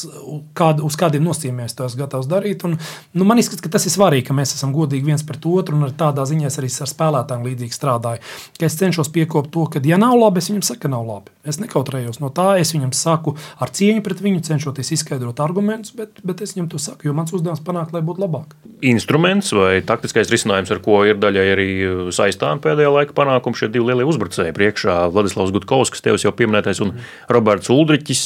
[0.56, 2.64] kād, uz kādiem nosacījumiem es to esmu gatavs darīt.
[2.68, 2.78] Un,
[3.14, 5.94] nu, man izskatās, ka tas ir svarīgi, ka mēs esam godīgi viens pret otru, un
[5.98, 8.24] tādā ziņā es arī ar spēlētājiem līdzīgi strādāju.
[8.58, 11.34] Ka es cenšos piekopt to, ka, ja nav labi, es viņam saku, nav labi.
[11.44, 16.22] Es nekautrējos no tā, es viņam saku ar cieņu pret viņu, cenšoties izskaidrot argumentus, bet,
[16.24, 18.54] bet es viņam to saku, jo mans uzdevums panākt, lai būtu labāk.
[18.84, 21.68] Instruments vai taktiskais risinājums, ar ko ir daļai arī
[22.14, 26.81] saistām pēdējā laika panākumi šie divi lielie uzbrucēji priekšā- Vladislavs Gutkovs, kas tev jau pieminētais,
[26.81, 26.96] un
[27.29, 28.24] Roberts Uldriķis,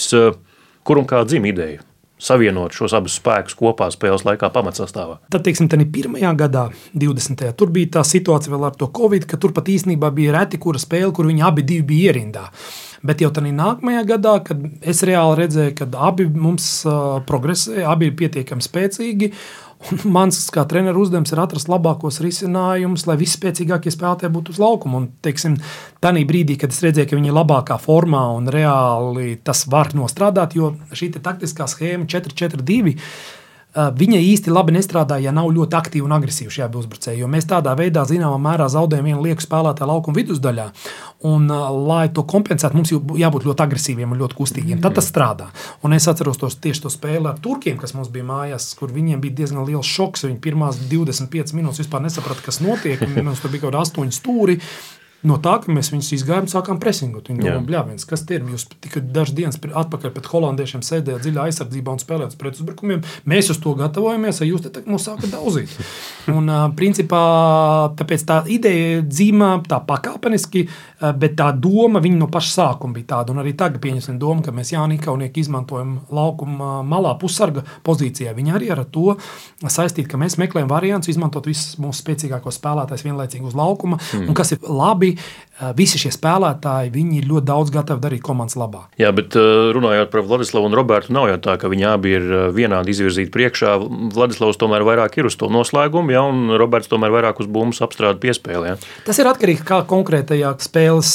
[0.84, 1.80] kur un kā dzim ideja
[2.18, 5.18] savienot šos abus spēkus kopā spēles laikā pamatsastāvā.
[5.30, 6.66] Tad, teiksim, tā pirmajā gadā,
[6.98, 7.46] 20.
[7.58, 10.82] tur bija tā situācija vēl ar to Covid, ka tur pat īstenībā bija reti, kura
[10.82, 12.48] spēle, kur viņi abi bija ierindā.
[13.06, 18.10] Bet jau tādā nākamajā gadā, kad es reāli redzēju, ka abi mums uh, progresē, abi
[18.10, 19.30] ir pietiekami spēcīgi.
[19.78, 25.02] Un mans kā treneru uzdevums ir atrast labākos risinājumus, lai visspēcīgākie spēlētāji būtu uz laukuma.
[25.02, 25.58] Un, teiksim,
[26.02, 30.58] tādā brīdī, kad es redzēju, ka viņi ir labākā formā un reāli tas var nostrādāt,
[30.58, 32.96] jo šī taktiskā schēma 4-4-2
[33.78, 37.26] Viņa īsti labi nestrādā, ja nav ļoti aktīva un agresīva šajā uzbrucēji.
[37.30, 40.64] Mēs tādā veidā, zināmā mērā, zaudējam vienu lieku spēlētāju laukuma vidusdaļā.
[41.28, 41.46] Un,
[41.86, 44.82] lai to kompensētu, mums jābūt ļoti agresīviem un ļoti kustīgiem.
[44.82, 45.48] Tad tas strādā.
[45.86, 49.22] Un es atceros tos, tieši to spēli ar turkiem, kas mums bija mājās, kur viņiem
[49.22, 50.26] bija diezgan liels šoks.
[50.26, 53.02] Viņi pirmās 25 minūtes vispār nesaprata, kas notiek.
[53.18, 54.58] Mums tur bija kaut kādi astoņi stūri.
[55.26, 57.26] No tā, ka mēs viņus izgājām, sākām presingot.
[57.26, 58.44] Viņi domā, bļāviens, kas tie ir.
[58.52, 63.02] Jūs tikai dažas dienas atpakaļ pēc holandiešiem sēdējāt dziļā aizsardzībā un spēlējāt pret uzbrukumiem.
[63.26, 65.74] Mēs uz to gatavojamies, ja jūs te mūs sākat daudzīt.
[66.38, 67.18] Un, principā,
[67.98, 70.66] tāpēc tā ideja dzīmā tā pakāpeniski,
[71.18, 73.34] bet tā doma no paša sākuma bija tāda.
[73.34, 78.36] Un arī tagad pieņemsim domu, ka mēs Jānis Kaunieki izmantojam laukuma malā pussarga pozīcijā.
[78.36, 79.16] Viņi arī ar to
[79.64, 83.98] saistīti, ka mēs meklējam variantus izmantot visus mūsu spēcīgākos spēlētājus vienlaicīgi uz laukuma.
[84.12, 84.28] Mm.
[84.28, 85.44] Un kas ir labi, labi.
[85.74, 88.84] Visi šie spēlētāji, viņi ir ļoti daudz gatavi darīt komandas labā.
[88.94, 92.92] Jā, bet runājot par Vladislavu un Robertu, nav jau tā, ka viņi abi ir vienādi
[92.94, 93.72] izvirzīti priekšā.
[94.14, 98.22] Vladislavs tomēr vairāk ir uz to noslēgumu, ja, un Roberts tomēr vairāk uz bumbas apstrādi
[98.22, 98.70] piespēlē.
[98.70, 98.76] Ja.
[99.08, 101.10] Tas ir atkarīgs no konkrētajā spēles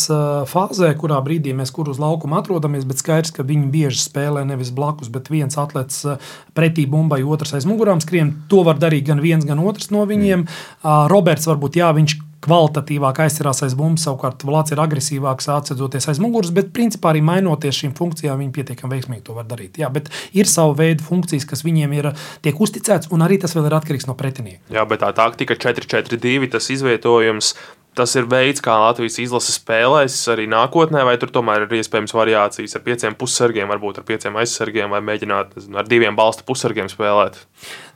[0.52, 4.76] fāzē, kurā brīdī mēs kur uz laukuma atrodamies, bet skaidrs, ka viņi bieži spēlē nevis
[4.76, 6.04] blakus, bet viens atlets
[6.52, 8.36] pretī bumbai, otrs aiz mugurām skrien.
[8.52, 10.44] To var darīt gan viens, gan otrs no viņiem.
[10.44, 11.10] Mm.
[11.16, 16.54] Roberts varbūt, jā, viņš kvalitatīvāk aizsarās aiz bumbas, savukārt Vlads ir agresīvāks, atcedoties aiz muguras,
[16.56, 19.80] bet principā arī mainoties šīm funkcijām, viņi pietiekami veiksmīgi to var darīt.
[19.82, 22.12] Jā, bet ir sava veida funkcijas, kas viņiem ir
[22.46, 24.64] tiek uzticēts, un arī tas vēl ir atkarīgs no pretinieka.
[24.74, 27.56] Jā, bet tā taktika 4-4-2, tas izvietojums
[27.98, 32.78] tas ir veids, kā Latvijas izlase spēlēs arī nākotnē, vai tur tomēr ir iespējams variācijas
[32.78, 37.38] ar pieciem pussargiem, varbūt ar pieciem aizsargiem, vai mēģināt nezinu, ar diviem balsta pussargiem spēlēt?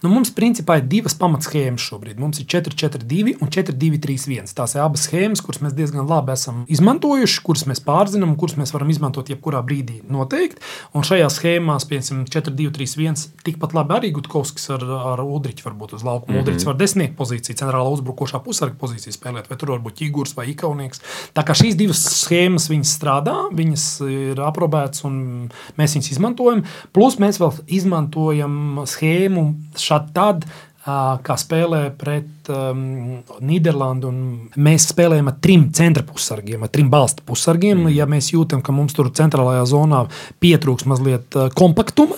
[0.03, 2.19] Nu, mums principā ir divas pamatschēmas šobrīd.
[2.21, 4.51] Mums ir 4-4-2 un 4-2-3-1.
[4.57, 8.73] Tās ir abas schēmas, kuras mēs diezgan labi esam izmantojuši, kuras mēs pārzinām, kuras mēs
[8.75, 10.61] varam izmantot jebkurā brīdī noteikti.
[10.93, 16.35] Un šajā schēmā, piemēram, 4-2-3-1, tikpat labi arī Gutkovskis ar, ar Udriču varbūt uz laukuma.
[16.35, 16.45] Mm -hmm.
[16.45, 20.47] Udričs var desmitnieku pozīciju, centrālā uzbrukošā pusarga pozīciju spēlēt, vai tur var būt ķīgurs vai
[20.53, 21.01] ikaunieks.
[21.33, 26.63] Tā kā šīs divas schēmas strādā, viņas ir aprobētas un mēs viņas izmantojam.
[26.93, 29.55] Plus mēs vēl izmantojam schēmu
[29.87, 30.47] šādi tad,
[30.87, 34.11] kā spēlē pret um, Nīderlandi.
[34.63, 37.81] Mēs spēlējam ar trim centra pusargiem, ar trim balsta pusargiem.
[37.81, 37.95] Mm.
[37.95, 40.05] Ja mēs jūtam, ka mums tur centrālajā zonā
[40.43, 42.15] pietrūks mazliet kompaktuma,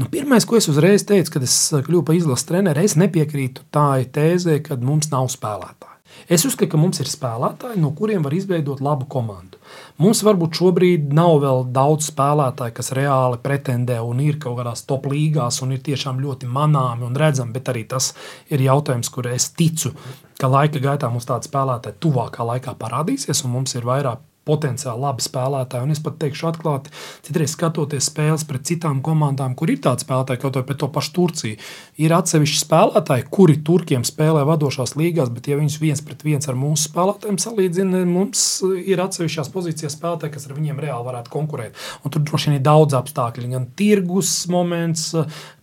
[0.00, 1.54] nu, pirmais, ko es uzreiz teicu, kad es
[1.86, 5.94] kļuvu par izlases treneru, es nepiekrītu tā tēzē, ka mums nav spēlētāju.
[6.26, 9.57] Es uzskatu, ka mums ir spēlētāji, no kuriem var izveidot labu komandu.
[9.98, 15.08] Mums varbūt šobrīd nav vēl daudz spēlētāju, kas reāli pretendē un ir kaut kādās top
[15.10, 18.12] līgās un ir tiešām ļoti manāmi un redzami, bet arī tas
[18.46, 19.90] ir jautājums, kur es ticu,
[20.38, 25.24] ka laika gaitā mums tādi spēlētāji tuvākā laikā parādīsies un mums ir vairāk potenciāli labi
[25.24, 25.84] spēlētāji.
[25.84, 26.94] Un es pat teikšu, atklāti,
[27.26, 31.14] citreiz skatoties spēles pret citām komandām, kur ir tādi spēlētāji, kaut vai pret to pašu
[31.18, 31.58] Turciju,
[31.98, 36.54] ir atsevišķi spēlētāji, kuri Turkiem spēlē vadošās līgās, bet ja viņus viens pret viens ar
[36.58, 38.44] mūsu spēlētājiem salīdzina, mums
[38.78, 41.82] ir atsevišķās pozīcijās spēlētāji, kas ar viņiem reāli varētu konkurēt.
[42.06, 45.10] Un tur droši vien ir daudz apstākļu, gan tirgus moments,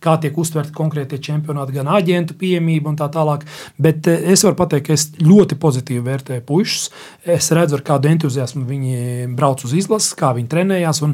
[0.04, 3.48] kā tiek uztverti konkrētie čempionāti, gan aģentu pieejamība un tā tālāk.
[3.80, 6.90] Bet eh, es varu pateikt, ka es ļoti pozitīvi vērtēju puikas.
[7.24, 11.04] Es redzu, ar kādu entuziasmu viņi brauc uz izlases, kā viņi trenējās.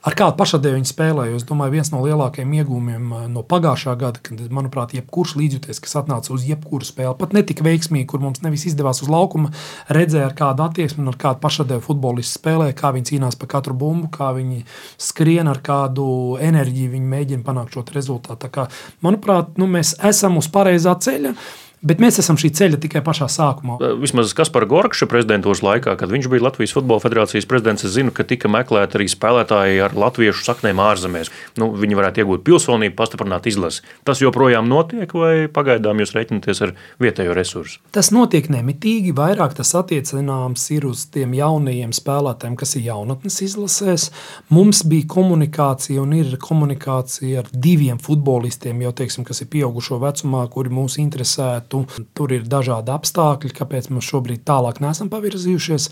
[0.00, 1.36] Ar kādu pašadēju viņi spēlēja.
[1.36, 5.98] Es domāju, viens no lielākajiem iegūmiem eh, no pagājušā gada, kad, manuprāt, jebkurš līdzjūties, kas
[6.00, 9.52] atnāca uz jebkuru spēli, pat ne tik veiksmīgi, kur mums nevis izdevās uz laukuma,
[9.92, 13.76] redzēja, ar kādu attieksmi un ar kādu pašadēju futbolistu spēlē, kā viņi cīnās par katru
[13.76, 14.64] bumbu, kā viņi
[14.96, 16.06] skrien, ar kādu
[16.40, 18.48] enerģiju viņi mēģina panākt šo rezultātu.
[18.56, 18.70] Kā,
[19.04, 21.36] manuprāt, nu, mēs esam uz pareizā ceļa.
[21.80, 23.78] Bet mēs esam šī ceļa tikai pašā sākumā.
[24.02, 28.26] Vismaz Kaspar Gorkša prezidentūras laikā, kad viņš bija Latvijas Futbola Federācijas prezidents, es zinu, ka
[28.28, 31.30] tika meklēti arī spēlētāji ar latviešu saknēm ārzemēs.
[31.56, 33.80] Nu, viņi varētu iegūt pilsonību, pastiprināt izlasi.
[34.04, 37.80] Tas joprojām notiek, vai pagaidām jūs reiķinaties ar vietējo resursu?
[37.96, 39.16] Tas notiek nemitīgi.
[39.16, 44.10] Vairāk tas attiecināms ir uz tiem jaunajiem spēlētājiem, kas ir jaunatnes izlasēs.
[44.52, 50.44] Mums bija komunikācija un ir komunikācija ar diviem futbolistiem, jau teiksim, kas ir pieaugušo vecumā,
[50.52, 52.06] kuri mūs interesē lietu.
[52.14, 55.90] Tur ir dažādi apstākļi, kāpēc mēs šobrīd tālāk neesam pavirzījušies.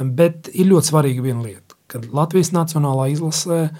[0.00, 3.70] Bet ir ļoti svarīga viena lieta, ka Latvijas Nacionālā izlasē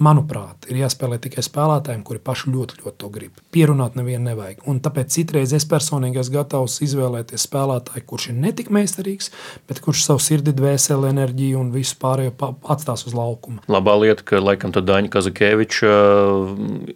[0.00, 3.40] manuprāt, ir jāspēlē tikai spēlētājiem, kuri paši ļoti, ļoti to grib.
[3.52, 4.62] Pierunāt nevienu nevajag.
[4.70, 9.30] Un tāpēc citreiz es personīgi esmu gatavs izvēlēties spēlētāju, kurš ir ne tik meistarīgs,
[9.68, 13.64] bet kurš savu sirdi, dvēseli, enerģiju un visu pārējo atstās uz laukuma.
[13.72, 16.54] Labā lieta, ka laikam Daņa Kazakēviča uh,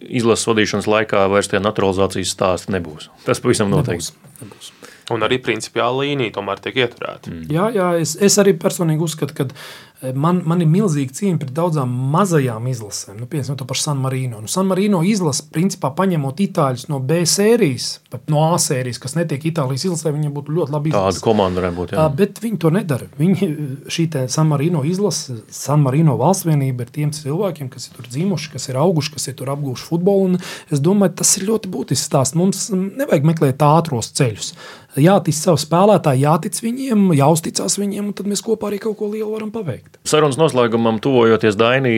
[0.09, 3.11] izlases vadīšanas laikā vairs tie naturalizācijas stāsti nebūs.
[3.27, 4.11] Tas pavisam noteikti.
[4.11, 4.41] Nebūs.
[4.41, 4.73] Nebūs.
[5.13, 7.31] Un arī principiāla līnija tomēr tiek ieturēta.
[7.31, 7.45] Mm.
[7.53, 9.45] Jā, jā es, es arī personīgi uzskatu, ka
[9.97, 13.15] Man, man ir milzīga cīņa pret daudzām mazajām izlasēm.
[13.17, 14.43] Nu, piemēram, to pašu San Marino.
[14.43, 17.87] Nu, San Marino izlase, principā, paņemot itāļus no B sērijas,
[18.29, 21.17] no A sērijas, kas netiek Itālijas izlasē, viņiem būtu ļoti labi izlase.
[21.17, 21.95] Tāda komanda varētu būt.
[21.97, 22.05] Jā.
[22.21, 23.09] Bet viņi to nedara.
[23.17, 23.49] Viņi,
[23.89, 28.53] šī San Marino izlase, San Marino valsts vienība ir tiem cilvēkiem, kas ir tur dzimuši,
[28.53, 30.29] kas ir auguši, kas ir tur apgūši futbolu.
[30.29, 32.37] Un es domāju, tas ir ļoti būtisks stāsts.
[32.37, 34.53] Mums nevajag meklēt ātros ceļus
[35.01, 39.29] jātic savu spēlētāju, jātic viņiem, jāuzticas viņiem, un tad mēs kopā arī kaut ko lielu
[39.31, 39.99] varam paveikt.
[40.07, 41.95] Sarunas noslēgumam, tuvojoties Dainī,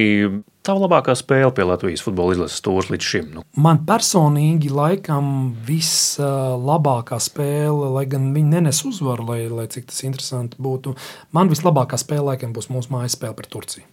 [0.65, 3.29] tā labākā spēle pie Latvijas futbola izlases stūres līdz šim?
[3.37, 3.45] Nu.
[3.59, 10.59] Man personīgi laikam vislabākā spēle, lai gan viņi nenes uzvaru, lai, lai cik tas interesanti
[10.61, 10.97] būtu,
[11.35, 13.87] man vislabākā spēle laikam būs mūsu mājas spēle pret Turciju.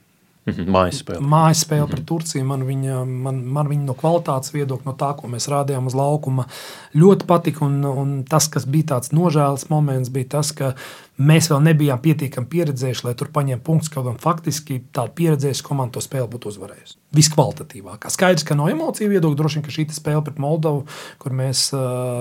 [0.47, 1.27] Mhm, mājas spēle.
[1.27, 2.45] Mājas spēle pret Turciju.
[2.47, 6.47] Man viņa, man, man viņa no kvalitātes viedokļa, no tā, ko mēs rādījām uz laukuma,
[6.95, 7.65] ļoti patika.
[7.67, 10.77] Un, un tas, kas bija tāds nožēlas moments, bija tas, ka
[11.17, 13.91] mēs vēl nebijām pietiekami pieredzējuši, lai tur paņemtu punktus.
[13.93, 16.99] Kaut gan faktiski tāda pieredzējuša komanda to spēli būtu uzvarējusi.
[17.17, 18.11] Viskvalitatīvākā.
[18.13, 20.85] Skaidrs, ka no emociju viedokļa droši vien, šī spēle pret Moldovu,
[21.23, 21.71] kur mēs,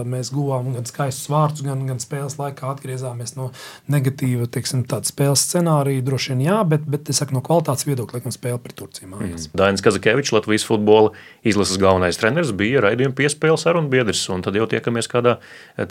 [0.08, 3.50] mēs guvām gan skaistus vārdus, gan, gan spēles laikā atgriezāmies no
[3.92, 8.36] negatīva teiksim, spēles scenārija, droši vien jā, bet, bet es saku, no kvalitātes viedokļa, laikam,
[8.36, 9.12] spēle pret Turciju.
[9.12, 9.48] Mm.
[9.58, 11.12] Dainis Kazakevičs, Latvijas futbola
[11.44, 15.40] izlases galvenais treneris, bija raidījuma piespēles sarunbiedrs, un tad jau tiekamies kādā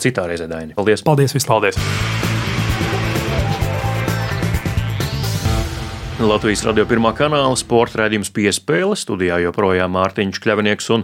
[0.01, 0.79] citā reizē, Daini.
[0.79, 1.05] Paldies!
[1.05, 1.37] Paldies!
[1.37, 1.75] Vislabāk.
[1.75, 2.24] Paldies!
[6.25, 8.97] Latvijas radio pirmā kanāla sporta raidījums piespēle.
[8.97, 11.03] Studijā joprojām Mārtiņš Kļavinieks un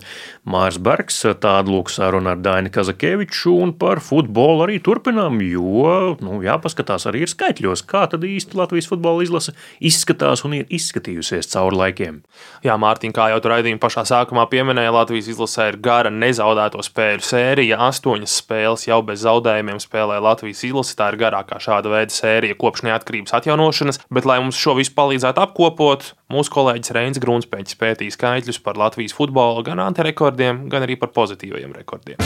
[0.48, 1.18] Mārs Bergs.
[1.42, 7.26] Tāda lūk saruna ar Daini Kazakeviču un par futbolu arī turpinām, jo nu, jāpaskatās arī
[7.26, 9.52] ir skaitļos, kā tad īsti Latvijas futbola izlase
[9.84, 12.22] izskatās un ir izskatījusies cauri laikiem.
[12.64, 17.26] Jā, Mārtiņ, kā jau tur raidījuma pašā sākumā pieminēja, Latvijas izlasē ir gara nezaudēto spēļu
[17.28, 17.80] sērija.
[17.90, 20.96] Astoņas spēles jau bez zaudējumiem spēlē Latvijas izlase.
[20.96, 25.42] Tā ir garākā šāda veida sērija kopš neatkarības atjaunošanas, bet lai mums šo visu palīdzētu
[25.42, 31.10] apkopot, mūsu kolēģis Reins Grunspēķis pētīja skaitļus par Latvijas futbolu gan antirekordiem, gan arī par
[31.16, 32.22] pozitīviem rekordiem.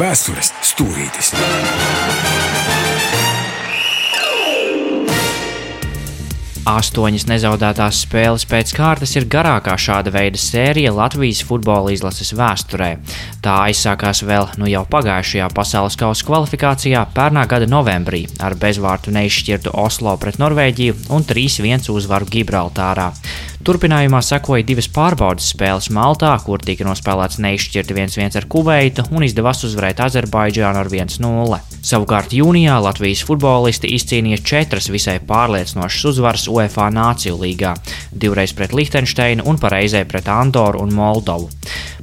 [0.00, 1.34] Vēstures stūrītis!
[6.70, 12.90] Astoņas nezaudētās spēles pēc kārtas ir garākā šāda veida sērija Latvijas futbola izlases vēsturē.
[13.42, 19.74] Tā aizsākās vēl nu jau pagājušajā pasaules kausa kvalifikācijā pērnā gada novembrī ar bezvārtu neizšķirtu
[19.82, 23.10] Oslo pret Norvēģiju un 3-1 uzvaru Gibraltārā.
[23.60, 29.60] Turpinājumā sekoja divas pārbaudas spēles Maltā, kur tika nospēlēts neizšķirti 1-1 ar Kuveitu un izdevās
[29.68, 31.58] uzvarēt Azerbaidžānu ar 1-0.
[31.84, 37.74] Savukārt jūnijā Latvijas futbolisti izcīnīja četras visai pārliecinošas uzvaras UEFA Nāciju līgā,
[38.16, 41.52] divreiz pret Lihtenšteinu un pareizē pret Andoru un Moldovu.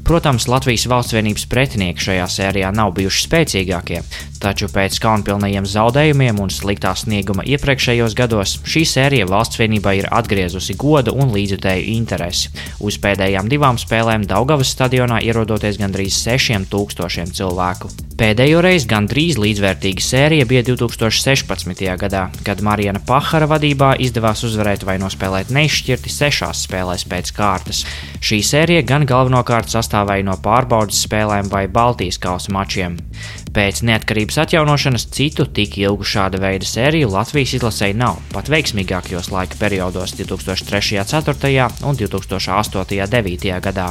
[0.08, 3.98] Protams, Latvijas valsts vienības pretinieki šajā sērijā nav bijuši spēcīgākie,
[4.40, 10.78] taču pēc kaunpilnajiem zaudējumiem un sliktā snieguma iepriekšējos gados šī sērija valsts vienībai ir atgriezusi
[10.80, 12.56] godu un līdzjutēju interesi.
[12.80, 17.92] Uz pēdējām divām spēlēm Daugavas stadionā ierodoties gandrīz 6000 cilvēku.
[18.18, 21.84] Pēdējo reizi gandrīz līdzvērtīga sērija bija 2016.
[22.02, 27.84] gadā, kad Marijana Pahara vadībā izdevās uzvarēt vai nospēlēt neizšķirti sešās spēlēs pēc kārtas.
[28.18, 32.98] Šī sērija gan galvenokārt sastāvēja no pārbaudas spēlēm vai Baltijas kausa mačiem.
[33.58, 39.58] Pēc neatkarības atjaunošanas citu tik ilgu šāda veida sēriju Latvijas izlasēji nav, pat veiksmīgākajos laika
[39.58, 41.02] periodos 2003.
[41.10, 41.66] 4.
[41.90, 43.08] un 2008.
[43.16, 43.48] 9.
[43.66, 43.88] gadā.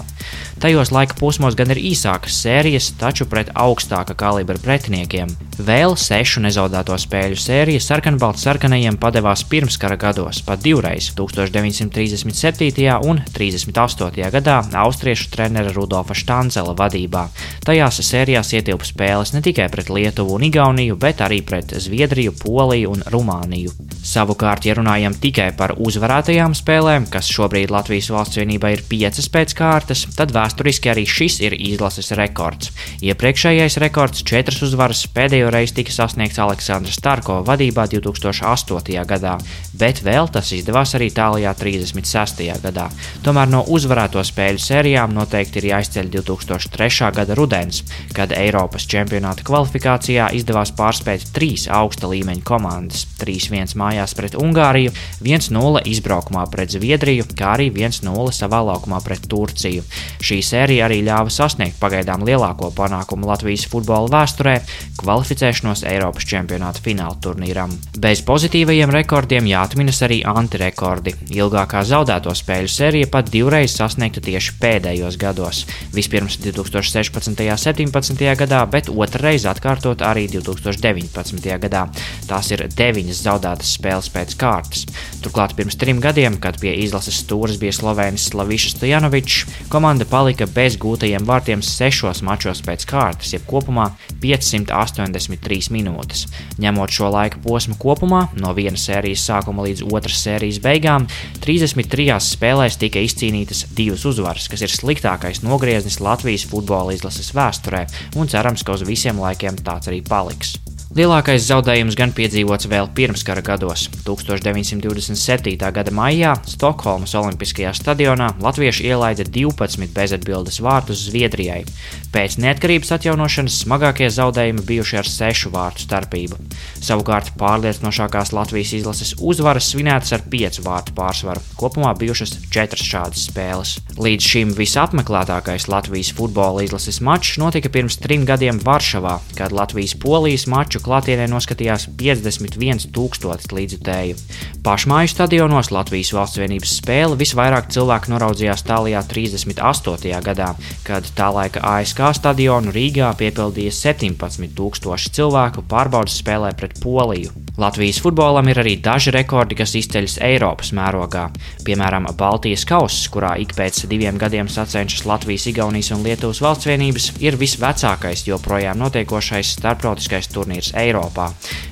[0.63, 5.35] Tajos laika posmos gan ir īsākas sērijas, taču pret augstāka kalibra pretiniekiem.
[5.57, 13.01] Vēl sešu nezaudēto spēļu sērija sarkanbalts sarkanajiem padevās pirmskara gados, pat divreiz- 1937.
[13.03, 14.31] un 38.
[14.31, 17.27] gadā austriešu trenera Rudolfa Štancela vadībā.
[17.65, 22.93] Tajās sērijās ietilpa spēles ne tikai pret Lietuvu un Igauniju, bet arī pret Zviedriju, Poliju
[22.93, 23.73] un Rumāniju.
[24.07, 29.55] Savukārt, ja runājam tikai par uzvarētajām spēlēm, kas šobrīd Latvijas valsts vienībā ir piecas pēc
[29.59, 32.71] kārtas, tad vēsturiski arī šis ir izlases rekords.
[33.03, 39.01] Iepriekšējais rekords, četras uzvaras, pēdējo reizi tika sasniegts Aleksandra Starko vadībā 2008.
[39.09, 39.39] gadā,
[39.75, 42.45] bet vēl tas izdevās arī Itālijā 36.
[42.63, 42.87] gadā.
[43.25, 47.11] Tomēr no uzvarēto spēļu sērijām noteikti ir jāizceļ 2003.
[47.17, 47.83] gada rudens,
[48.15, 55.83] kad Eiropas čempionāta kvalifikācijā izdevās pārspēt trīs augsta līmeņa komandas- 3-1 mājās pret Ungāriju, 1-0
[55.87, 59.83] izbraukumā pret Zviedriju, kā arī 1-0 savā laukumā pret Turciju.
[60.21, 64.61] Šī sērija arī ļāva sasniegt pagaidām lielāko panākumu Latvijas futbola vēsturē-
[65.03, 67.73] kvalificēšanos Eiropas čempionāta fināla turnīram.
[67.99, 71.15] Bez pozitīvajiem rekordiem jāatminas arī antirekordi.
[71.31, 75.67] Ilgākā zaudēto spēļu sērija pat divreiz sasniegta tieši pēdējos gados.
[75.93, 77.29] Vispirms 2016.
[77.29, 78.37] un 2017.
[78.37, 78.89] gadā, bet
[79.27, 81.57] otrreiz atkārtot arī 2019.
[81.59, 81.81] gadā.
[82.29, 84.85] Tās ir deviņas zaudētas spēles pēc kārtas.
[85.25, 89.41] Turklāt pirms trim gadiem, kad pie izlases stūres bija Slovēnis Slavišs Stojanovičs,
[89.73, 93.89] komanda palika bez gūtajiem vārtiem sešos mačos pēc kārtas, jeb kopumā
[94.23, 96.29] 583 minūtes.
[96.63, 101.09] Ņemot šo laika posmu kopumā, no vienas sērijas sākuma līdz otras sērijas beigām,
[101.43, 107.85] 33 spēlēs tika izcīnītas divas uzvaras, kas ir sliktākais nogrieznis Latvijas futbola izlases vēsturē,
[108.15, 110.57] un cerams, ka uz visiem laikiem tāds arī paliks.
[110.97, 113.83] Lielākais zaudējums gan piedzīvots vēl pirmskara gados.
[114.07, 115.59] 1927.
[115.61, 121.67] gada maijā Stokholmas Olimpiskajā stadionā latvieši ielaida 12 bezatbildes vārtus Zviedrijai.
[122.15, 126.39] Pēc neatkarības atjaunošanas smagākie zaudējumi bijuši ar sešu vārtu starpību.
[126.81, 131.45] Savukārt pārliecinošākās Latvijas izlases uzvaras svinētas ar piecu vārtu pārsvaru.
[131.61, 133.75] Kopumā bijušas četras šādas spēles.
[134.01, 140.86] Līdz šim visapmeklētākais Latvijas futbola izlases mačs notika pirms trim gadiem Varšavā, kad Latvijas-Polijas maču
[140.87, 144.19] klātienē noskatījās 51,000 līdzjutēju.
[144.67, 150.15] Pašmāju stadionos Latvijas valsts vienības spēle visvairāk cilvēku noraudzījās tālajā 38.
[150.31, 150.53] gadā,
[150.87, 157.35] kad tā laika ASK stadionu Rīgā piepildīja 17,000 cilvēku pārbaudas spēlē pret Poliju.
[157.57, 161.23] Latvijas futbolam ir arī daži rekordi, kas izceļas Eiropas mērogā.
[161.65, 167.09] Piemēram, Baltijas kauss, kurā ik pēc diviem gadiem sacenšas Latvijas, Igaunijas un Lietuvas valsts vienības,
[167.25, 171.31] ir visvecākais joprojām notiekošais starptautiskais turnīrs Eiropā.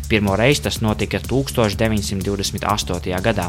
[0.09, 3.21] Pirmo reizi tas notika 1928.
[3.25, 3.49] gadā.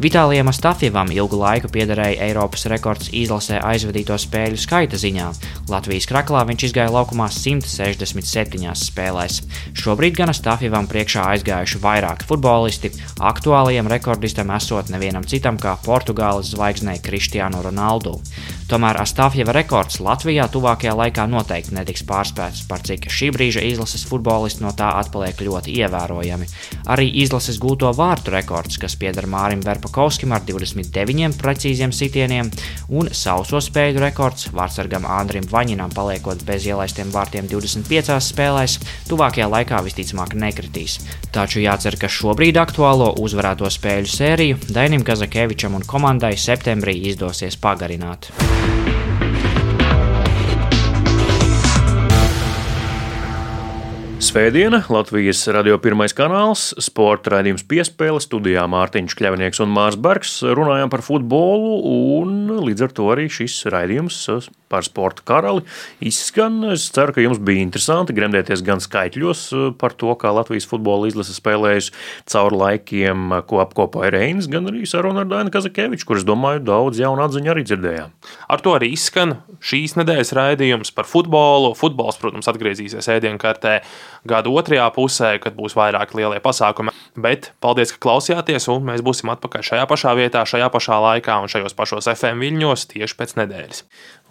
[0.00, 5.26] Vitālijam Astafjevam ilgu laiku piederēja Eiropas rekords izlasē aizvadīto spēļu skaita ziņā.
[5.68, 9.42] Latvijas kraklā viņš izgāja laukumā 167 spēlēs.
[9.76, 16.96] Šobrīd gan Astafjevam priekšā aizgājuši vairāki futbolisti, aktuālajam rekordistam esot nevienam citam kā Portugāles zvaigznei
[17.04, 18.16] Kristiānu Ronaldu.
[18.72, 24.64] Tomēr Astafjeva rekords Latvijā tuvākajā laikā noteikti netiks pārspēts, par cik šī brīža izlases futbolisti
[24.64, 25.89] no tā atpaliek ļoti ievērojami.
[26.90, 32.50] Arī izlases gūto vārtu rekords, kas pieder Mārim Verpakovskim ar 29 precīziem sitieniem,
[32.90, 38.78] un sauso spēļu rekords vārdsargam Andrim Vaņinam paliekot bez ielaistiem vārtiem 25 spēlēs,
[39.10, 41.00] tuvākajā laikā visticamāk nekritīs.
[41.34, 48.30] Taču jācer, ka šobrīd aktuālo uzvarēto spēļu sēriju Dainim Kazakevičam un komandai septembrī izdosies pagarināt.
[54.20, 60.34] Svētdiena, Latvijas radio pirmais kanāls, sporta raidījums piespēle, studijā Mārtiņš Kļavnieks un Mārs Bergs.
[60.44, 61.78] Runājām par futbolu,
[62.20, 64.20] un līdz ar to arī šis raidījums
[64.70, 65.64] par sporta karali
[66.04, 66.60] izskan.
[66.76, 69.46] Es ceru, ka jums bija interesanti gremdēties gan skaitļos
[69.80, 71.96] par to, kā Latvijas futbola izlase spēlējusi
[72.30, 77.24] cauri laikiem, ko apkopoja Reinis, gan arī saruna ar Dainu Kazakeviču, kurus, domāju, daudz jaunu
[77.24, 78.14] atziņu arī dzirdējām.
[78.52, 81.72] Ar to arī izskan šīs nedēļas raidījums par futbolu.
[81.80, 83.80] Futbols, protams, atgriezīsies ēdienkartē
[84.28, 86.94] gada otrajā pusē, kad būs vairāk lielie pasākumi.
[87.20, 91.50] Bet paldies, ka klausījāties, un mēs būsim atpakaļ šajā pašā vietā, šajā pašā laikā un
[91.50, 93.84] šajos pašos FM viļņos tieši pēc nedēļas.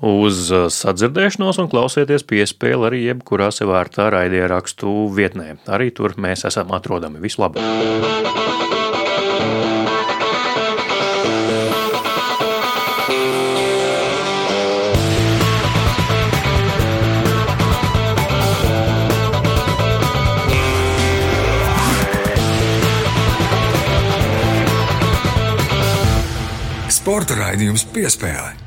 [0.09, 0.41] Uz
[0.77, 5.57] sadzirdēšanos un klausieties piespēli arī jebkurā sevērtā raidierakstu vietnē.
[5.67, 7.19] Arī tur mēs esam atrodami.
[7.23, 8.78] Vislabāk!
[27.37, 28.58] Raidījums piespēlē.